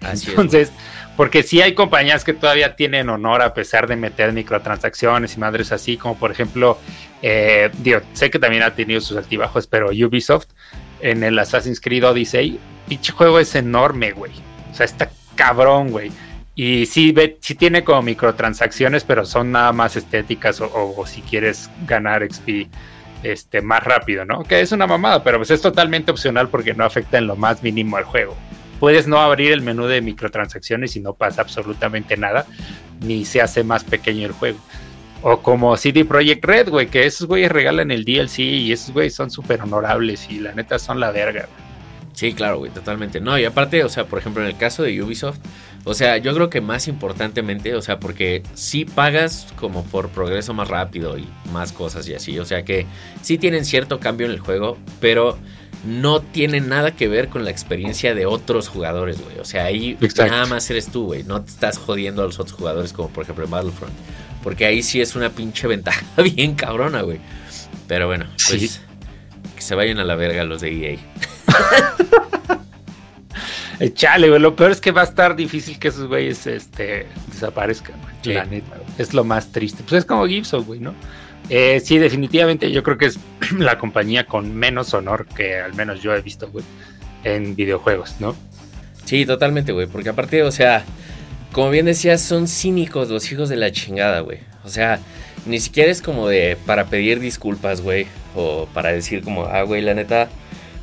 Así 0.00 0.24
es, 0.24 0.28
Entonces, 0.30 0.72
porque 1.14 1.42
sí 1.42 1.60
hay 1.60 1.74
compañías 1.74 2.24
que 2.24 2.32
todavía 2.32 2.74
tienen 2.74 3.10
honor 3.10 3.42
a 3.42 3.52
pesar 3.52 3.86
de 3.86 3.96
meter 3.96 4.32
microtransacciones 4.32 5.36
y 5.36 5.40
madres 5.40 5.72
así, 5.72 5.98
como 5.98 6.16
por 6.16 6.30
ejemplo, 6.30 6.78
eh, 7.20 7.70
digo, 7.82 8.00
sé 8.14 8.30
que 8.30 8.38
también 8.38 8.62
ha 8.62 8.74
tenido 8.74 9.02
sus 9.02 9.18
altibajos, 9.18 9.66
pero 9.66 9.88
Ubisoft 9.88 10.46
en 11.00 11.22
el 11.22 11.38
Assassin's 11.38 11.82
Creed 11.82 12.06
Odyssey, 12.06 12.58
pinche 12.88 13.12
juego 13.12 13.38
es 13.38 13.54
enorme, 13.54 14.12
güey. 14.12 14.32
O 14.76 14.78
sea, 14.78 14.84
está 14.84 15.10
cabrón, 15.36 15.90
güey. 15.90 16.12
Y 16.54 16.84
sí, 16.84 17.10
ve, 17.12 17.38
sí 17.40 17.54
tiene 17.54 17.82
como 17.82 18.02
microtransacciones, 18.02 19.04
pero 19.04 19.24
son 19.24 19.52
nada 19.52 19.72
más 19.72 19.96
estéticas 19.96 20.60
o, 20.60 21.02
si 21.06 21.22
quieres 21.22 21.70
ganar 21.86 22.22
XP 22.22 22.68
este, 23.22 23.62
más 23.62 23.82
rápido, 23.82 24.26
¿no? 24.26 24.42
Que 24.42 24.60
es 24.60 24.72
una 24.72 24.86
mamada, 24.86 25.24
pero 25.24 25.38
pues 25.38 25.50
es 25.50 25.62
totalmente 25.62 26.10
opcional 26.10 26.50
porque 26.50 26.74
no 26.74 26.84
afecta 26.84 27.16
en 27.16 27.26
lo 27.26 27.36
más 27.36 27.62
mínimo 27.62 27.96
al 27.96 28.04
juego. 28.04 28.36
Puedes 28.78 29.06
no 29.06 29.18
abrir 29.18 29.50
el 29.52 29.62
menú 29.62 29.86
de 29.86 30.02
microtransacciones 30.02 30.94
y 30.96 31.00
no 31.00 31.14
pasa 31.14 31.40
absolutamente 31.40 32.18
nada, 32.18 32.44
ni 33.00 33.24
se 33.24 33.40
hace 33.40 33.64
más 33.64 33.82
pequeño 33.82 34.26
el 34.26 34.32
juego. 34.32 34.58
O 35.22 35.40
como 35.40 35.74
CD 35.78 36.04
Projekt 36.04 36.44
Red, 36.44 36.68
güey, 36.68 36.88
que 36.88 37.06
esos 37.06 37.26
güeyes 37.26 37.50
regalan 37.50 37.90
el 37.90 38.04
DLC 38.04 38.40
y 38.40 38.72
esos 38.72 38.92
güeyes 38.92 39.14
son 39.14 39.30
súper 39.30 39.62
honorables 39.62 40.28
y 40.30 40.40
la 40.40 40.52
neta 40.52 40.78
son 40.78 41.00
la 41.00 41.12
verga. 41.12 41.48
güey. 41.54 41.65
Sí, 42.16 42.32
claro, 42.32 42.58
güey, 42.58 42.70
totalmente. 42.72 43.20
No, 43.20 43.38
y 43.38 43.44
aparte, 43.44 43.84
o 43.84 43.88
sea, 43.90 44.06
por 44.06 44.18
ejemplo, 44.18 44.42
en 44.42 44.48
el 44.48 44.56
caso 44.56 44.82
de 44.82 45.02
Ubisoft, 45.02 45.36
o 45.84 45.92
sea, 45.92 46.16
yo 46.16 46.34
creo 46.34 46.48
que 46.48 46.62
más 46.62 46.88
importantemente, 46.88 47.74
o 47.74 47.82
sea, 47.82 48.00
porque 48.00 48.42
sí 48.54 48.86
pagas 48.86 49.46
como 49.56 49.84
por 49.84 50.08
progreso 50.08 50.54
más 50.54 50.66
rápido 50.68 51.18
y 51.18 51.28
más 51.52 51.72
cosas 51.72 52.08
y 52.08 52.14
así, 52.14 52.38
o 52.38 52.44
sea 52.46 52.64
que 52.64 52.86
sí 53.20 53.36
tienen 53.38 53.64
cierto 53.66 54.00
cambio 54.00 54.26
en 54.26 54.32
el 54.32 54.40
juego, 54.40 54.78
pero 54.98 55.38
no 55.86 56.20
tiene 56.22 56.60
nada 56.62 56.90
que 56.96 57.06
ver 57.06 57.28
con 57.28 57.44
la 57.44 57.50
experiencia 57.50 58.14
de 58.14 58.24
otros 58.24 58.66
jugadores, 58.68 59.20
güey. 59.22 59.38
O 59.38 59.44
sea, 59.44 59.66
ahí 59.66 59.96
Exacto. 60.00 60.32
nada 60.32 60.46
más 60.46 60.68
eres 60.70 60.88
tú, 60.88 61.04
güey. 61.04 61.22
No 61.22 61.42
te 61.42 61.50
estás 61.50 61.76
jodiendo 61.78 62.22
a 62.22 62.24
los 62.24 62.40
otros 62.40 62.56
jugadores 62.58 62.92
como 62.94 63.10
por 63.10 63.24
ejemplo 63.24 63.44
en 63.44 63.50
Battlefront. 63.50 63.92
Porque 64.42 64.64
ahí 64.64 64.82
sí 64.82 65.00
es 65.02 65.14
una 65.16 65.28
pinche 65.30 65.66
ventaja 65.68 66.04
bien 66.22 66.54
cabrona, 66.54 67.02
güey. 67.02 67.18
Pero 67.86 68.06
bueno, 68.08 68.24
pues 68.48 68.60
Sí. 68.62 68.70
que 69.54 69.62
se 69.62 69.74
vayan 69.76 69.98
a 70.00 70.04
la 70.04 70.16
verga 70.16 70.42
los 70.44 70.62
de 70.62 70.94
EA. 70.94 70.98
Eh, 73.78 73.92
Chale, 73.92 74.30
güey, 74.30 74.40
lo 74.40 74.56
peor 74.56 74.70
es 74.70 74.80
que 74.80 74.90
va 74.90 75.02
a 75.02 75.04
estar 75.04 75.36
difícil 75.36 75.78
que 75.78 75.88
esos 75.88 76.08
güeyes 76.08 76.46
este, 76.46 77.06
desaparezcan. 77.30 77.96
Sí. 78.22 78.32
La 78.32 78.46
neta, 78.46 78.74
güey. 78.74 78.88
Es 78.96 79.12
lo 79.12 79.22
más 79.22 79.52
triste. 79.52 79.82
Pues 79.86 80.00
es 80.00 80.04
como 80.06 80.26
Gibson, 80.26 80.64
güey, 80.64 80.80
¿no? 80.80 80.94
Eh, 81.48 81.80
sí, 81.84 81.98
definitivamente 81.98 82.72
yo 82.72 82.82
creo 82.82 82.98
que 82.98 83.06
es 83.06 83.18
la 83.58 83.78
compañía 83.78 84.26
con 84.26 84.54
menos 84.54 84.94
honor 84.94 85.26
que 85.26 85.60
al 85.60 85.74
menos 85.74 86.02
yo 86.02 86.14
he 86.14 86.22
visto, 86.22 86.48
güey, 86.50 86.64
en 87.24 87.54
videojuegos, 87.54 88.16
¿no? 88.18 88.34
Sí, 89.04 89.26
totalmente, 89.26 89.72
güey. 89.72 89.86
Porque 89.86 90.08
aparte, 90.08 90.42
o 90.42 90.50
sea, 90.50 90.84
como 91.52 91.70
bien 91.70 91.86
decías, 91.86 92.22
son 92.22 92.48
cínicos 92.48 93.08
los 93.08 93.30
hijos 93.30 93.48
de 93.48 93.56
la 93.56 93.70
chingada, 93.72 94.20
güey. 94.20 94.40
O 94.64 94.68
sea, 94.68 94.98
ni 95.44 95.60
siquiera 95.60 95.90
es 95.90 96.02
como 96.02 96.28
de 96.28 96.56
para 96.66 96.86
pedir 96.86 97.20
disculpas, 97.20 97.80
güey. 97.80 98.06
O 98.34 98.66
para 98.74 98.92
decir 98.92 99.22
como, 99.22 99.44
ah, 99.44 99.62
güey, 99.62 99.82
la 99.82 99.94
neta, 99.94 100.28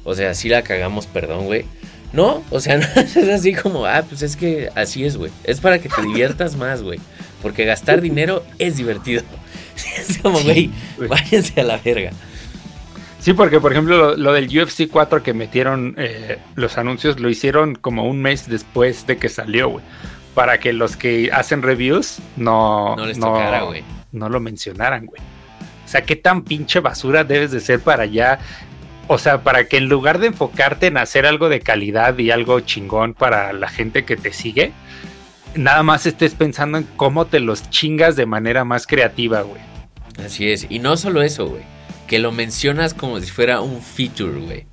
o 0.03 0.15
sea, 0.15 0.33
sí 0.33 0.49
la 0.49 0.63
cagamos, 0.63 1.05
perdón, 1.07 1.45
güey. 1.45 1.65
No, 2.11 2.43
o 2.51 2.59
sea, 2.59 2.77
no 2.95 3.01
es 3.01 3.17
así 3.17 3.53
como, 3.53 3.85
ah, 3.85 4.03
pues 4.07 4.21
es 4.21 4.35
que 4.35 4.69
así 4.75 5.03
es, 5.03 5.17
güey. 5.17 5.31
Es 5.43 5.59
para 5.59 5.79
que 5.79 5.89
te 5.89 6.01
diviertas 6.01 6.55
más, 6.55 6.81
güey. 6.81 6.99
Porque 7.41 7.65
gastar 7.65 8.01
dinero 8.01 8.43
es 8.59 8.77
divertido. 8.77 9.23
Es 9.97 10.19
como, 10.19 10.39
güey, 10.39 10.69
güey. 10.97 11.09
váyanse 11.09 11.61
a 11.61 11.63
la 11.63 11.77
verga. 11.77 12.11
Sí, 13.19 13.33
porque 13.33 13.59
por 13.59 13.71
ejemplo 13.71 13.97
lo, 13.97 14.15
lo 14.17 14.33
del 14.33 14.47
UFC 14.47 14.87
4 14.91 15.23
que 15.23 15.33
metieron 15.33 15.95
eh, 15.97 16.37
los 16.55 16.77
anuncios 16.77 17.19
lo 17.19 17.29
hicieron 17.29 17.73
como 17.75 18.05
un 18.05 18.21
mes 18.21 18.49
después 18.49 19.07
de 19.07 19.17
que 19.17 19.29
salió, 19.29 19.69
güey. 19.69 19.83
Para 20.35 20.59
que 20.59 20.73
los 20.73 20.95
que 20.97 21.31
hacen 21.31 21.61
reviews 21.61 22.19
no, 22.35 22.95
No 22.95 23.05
les 23.05 23.19
tocara, 23.19 23.63
güey. 23.63 23.83
no 24.11 24.29
lo 24.29 24.39
mencionaran, 24.39 25.05
güey. 25.05 25.21
O 25.85 25.87
sea, 25.87 26.03
qué 26.03 26.15
tan 26.15 26.43
pinche 26.43 26.79
basura 26.79 27.23
debes 27.23 27.51
de 27.51 27.59
ser 27.61 27.79
para 27.79 28.05
ya. 28.05 28.39
O 29.07 29.17
sea, 29.17 29.43
para 29.43 29.65
que 29.67 29.77
en 29.77 29.89
lugar 29.89 30.19
de 30.19 30.27
enfocarte 30.27 30.87
en 30.87 30.97
hacer 30.97 31.25
algo 31.25 31.49
de 31.49 31.59
calidad 31.59 32.17
y 32.17 32.31
algo 32.31 32.59
chingón 32.61 33.13
para 33.13 33.51
la 33.53 33.67
gente 33.67 34.05
que 34.05 34.15
te 34.15 34.31
sigue, 34.31 34.71
nada 35.55 35.83
más 35.83 36.05
estés 36.05 36.35
pensando 36.35 36.77
en 36.77 36.87
cómo 36.95 37.25
te 37.25 37.39
los 37.39 37.69
chingas 37.69 38.15
de 38.15 38.25
manera 38.25 38.63
más 38.63 38.87
creativa, 38.87 39.41
güey. 39.41 39.61
Así 40.23 40.49
es. 40.49 40.67
Y 40.69 40.79
no 40.79 40.95
solo 40.97 41.21
eso, 41.21 41.47
güey. 41.47 41.63
Que 42.07 42.19
lo 42.19 42.31
mencionas 42.31 42.93
como 42.93 43.19
si 43.19 43.29
fuera 43.29 43.61
un 43.61 43.81
feature, 43.81 44.39
güey. 44.39 44.65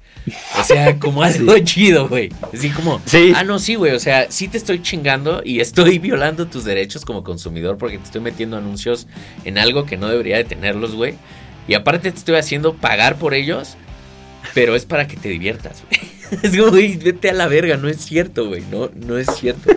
O 0.58 0.62
sea, 0.64 0.96
como 1.00 1.22
algo 1.22 1.58
chido, 1.60 2.08
güey. 2.08 2.30
Así 2.52 2.70
como, 2.70 3.00
Sí. 3.06 3.32
ah, 3.34 3.42
no, 3.42 3.58
sí, 3.58 3.74
güey. 3.74 3.92
O 3.92 3.98
sea, 4.00 4.30
sí 4.30 4.46
te 4.48 4.58
estoy 4.58 4.80
chingando 4.82 5.42
y 5.44 5.60
estoy 5.60 5.98
violando 6.00 6.46
tus 6.46 6.64
derechos 6.64 7.04
como 7.04 7.24
consumidor 7.24 7.78
porque 7.78 7.98
te 7.98 8.04
estoy 8.04 8.20
metiendo 8.20 8.56
anuncios 8.56 9.08
en 9.44 9.58
algo 9.58 9.86
que 9.86 9.96
no 9.96 10.08
debería 10.08 10.36
de 10.36 10.44
tenerlos, 10.44 10.94
güey. 10.94 11.14
Y 11.66 11.74
aparte 11.74 12.10
te 12.12 12.18
estoy 12.18 12.36
haciendo 12.36 12.74
pagar 12.74 13.16
por 13.16 13.32
ellos, 13.34 13.76
pero 14.54 14.74
es 14.74 14.84
para 14.84 15.06
que 15.06 15.16
te 15.16 15.28
diviertas, 15.28 15.84
güey. 15.88 16.10
Es 16.42 16.56
como, 16.56 16.70
güey, 16.70 16.96
vete 16.96 17.30
a 17.30 17.32
la 17.32 17.48
verga, 17.48 17.76
no 17.76 17.88
es 17.88 17.96
cierto, 18.02 18.46
güey. 18.46 18.62
No, 18.70 18.88
no 18.94 19.18
es 19.18 19.26
cierto. 19.34 19.72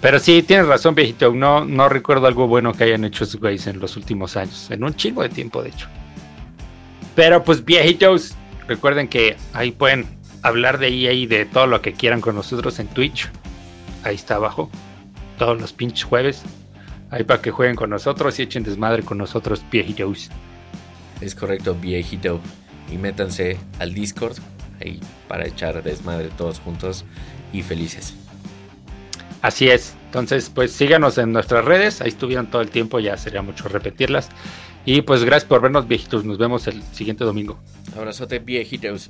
Pero 0.00 0.18
sí, 0.18 0.42
tienes 0.42 0.66
razón, 0.66 0.96
viejito. 0.96 1.32
No, 1.32 1.64
no 1.64 1.88
recuerdo 1.88 2.26
algo 2.26 2.48
bueno 2.48 2.72
que 2.72 2.84
hayan 2.84 3.04
hecho 3.04 3.22
esos 3.24 3.40
güeyes 3.40 3.66
en 3.68 3.78
los 3.78 3.96
últimos 3.96 4.36
años. 4.36 4.68
En 4.70 4.82
un 4.82 4.94
chingo 4.94 5.22
de 5.22 5.28
tiempo, 5.28 5.62
de 5.62 5.68
hecho. 5.68 5.86
Pero 7.14 7.44
pues, 7.44 7.64
viejitos, 7.64 8.34
recuerden 8.66 9.06
que 9.06 9.36
ahí 9.52 9.70
pueden 9.70 10.06
hablar 10.42 10.78
de 10.78 10.88
EA 10.88 11.12
y 11.12 11.26
de 11.26 11.44
todo 11.44 11.66
lo 11.66 11.82
que 11.82 11.92
quieran 11.92 12.20
con 12.20 12.34
nosotros 12.34 12.78
en 12.78 12.88
Twitch. 12.88 13.28
Ahí 14.02 14.14
está 14.14 14.36
abajo. 14.36 14.70
Todos 15.38 15.60
los 15.60 15.72
pinches 15.72 16.04
jueves. 16.04 16.42
Ahí 17.10 17.24
para 17.24 17.42
que 17.42 17.50
jueguen 17.50 17.76
con 17.76 17.90
nosotros 17.90 18.38
y 18.38 18.42
echen 18.42 18.62
desmadre 18.62 19.02
con 19.02 19.18
nosotros, 19.18 19.64
viejitos. 19.70 20.30
Es 21.20 21.34
correcto, 21.34 21.74
viejito. 21.74 22.40
Y 22.92 22.98
métanse 22.98 23.56
al 23.78 23.94
Discord 23.94 24.36
ahí 24.80 25.00
para 25.28 25.46
echar 25.46 25.82
desmadre 25.82 26.28
todos 26.36 26.60
juntos 26.60 27.04
y 27.52 27.62
felices. 27.62 28.14
Así 29.42 29.68
es. 29.68 29.94
Entonces, 30.06 30.50
pues 30.52 30.72
síganos 30.72 31.16
en 31.18 31.32
nuestras 31.32 31.64
redes. 31.64 32.02
Ahí 32.02 32.08
estuvieron 32.08 32.50
todo 32.50 32.62
el 32.62 32.70
tiempo. 32.70 32.98
Ya 33.00 33.16
sería 33.16 33.42
mucho 33.42 33.68
repetirlas. 33.68 34.28
Y 34.84 35.02
pues 35.02 35.24
gracias 35.24 35.48
por 35.48 35.62
vernos, 35.62 35.86
viejitos. 35.86 36.24
Nos 36.24 36.36
vemos 36.36 36.66
el 36.66 36.82
siguiente 36.92 37.24
domingo. 37.24 37.58
Abrazote, 37.96 38.38
viejitos. 38.38 39.08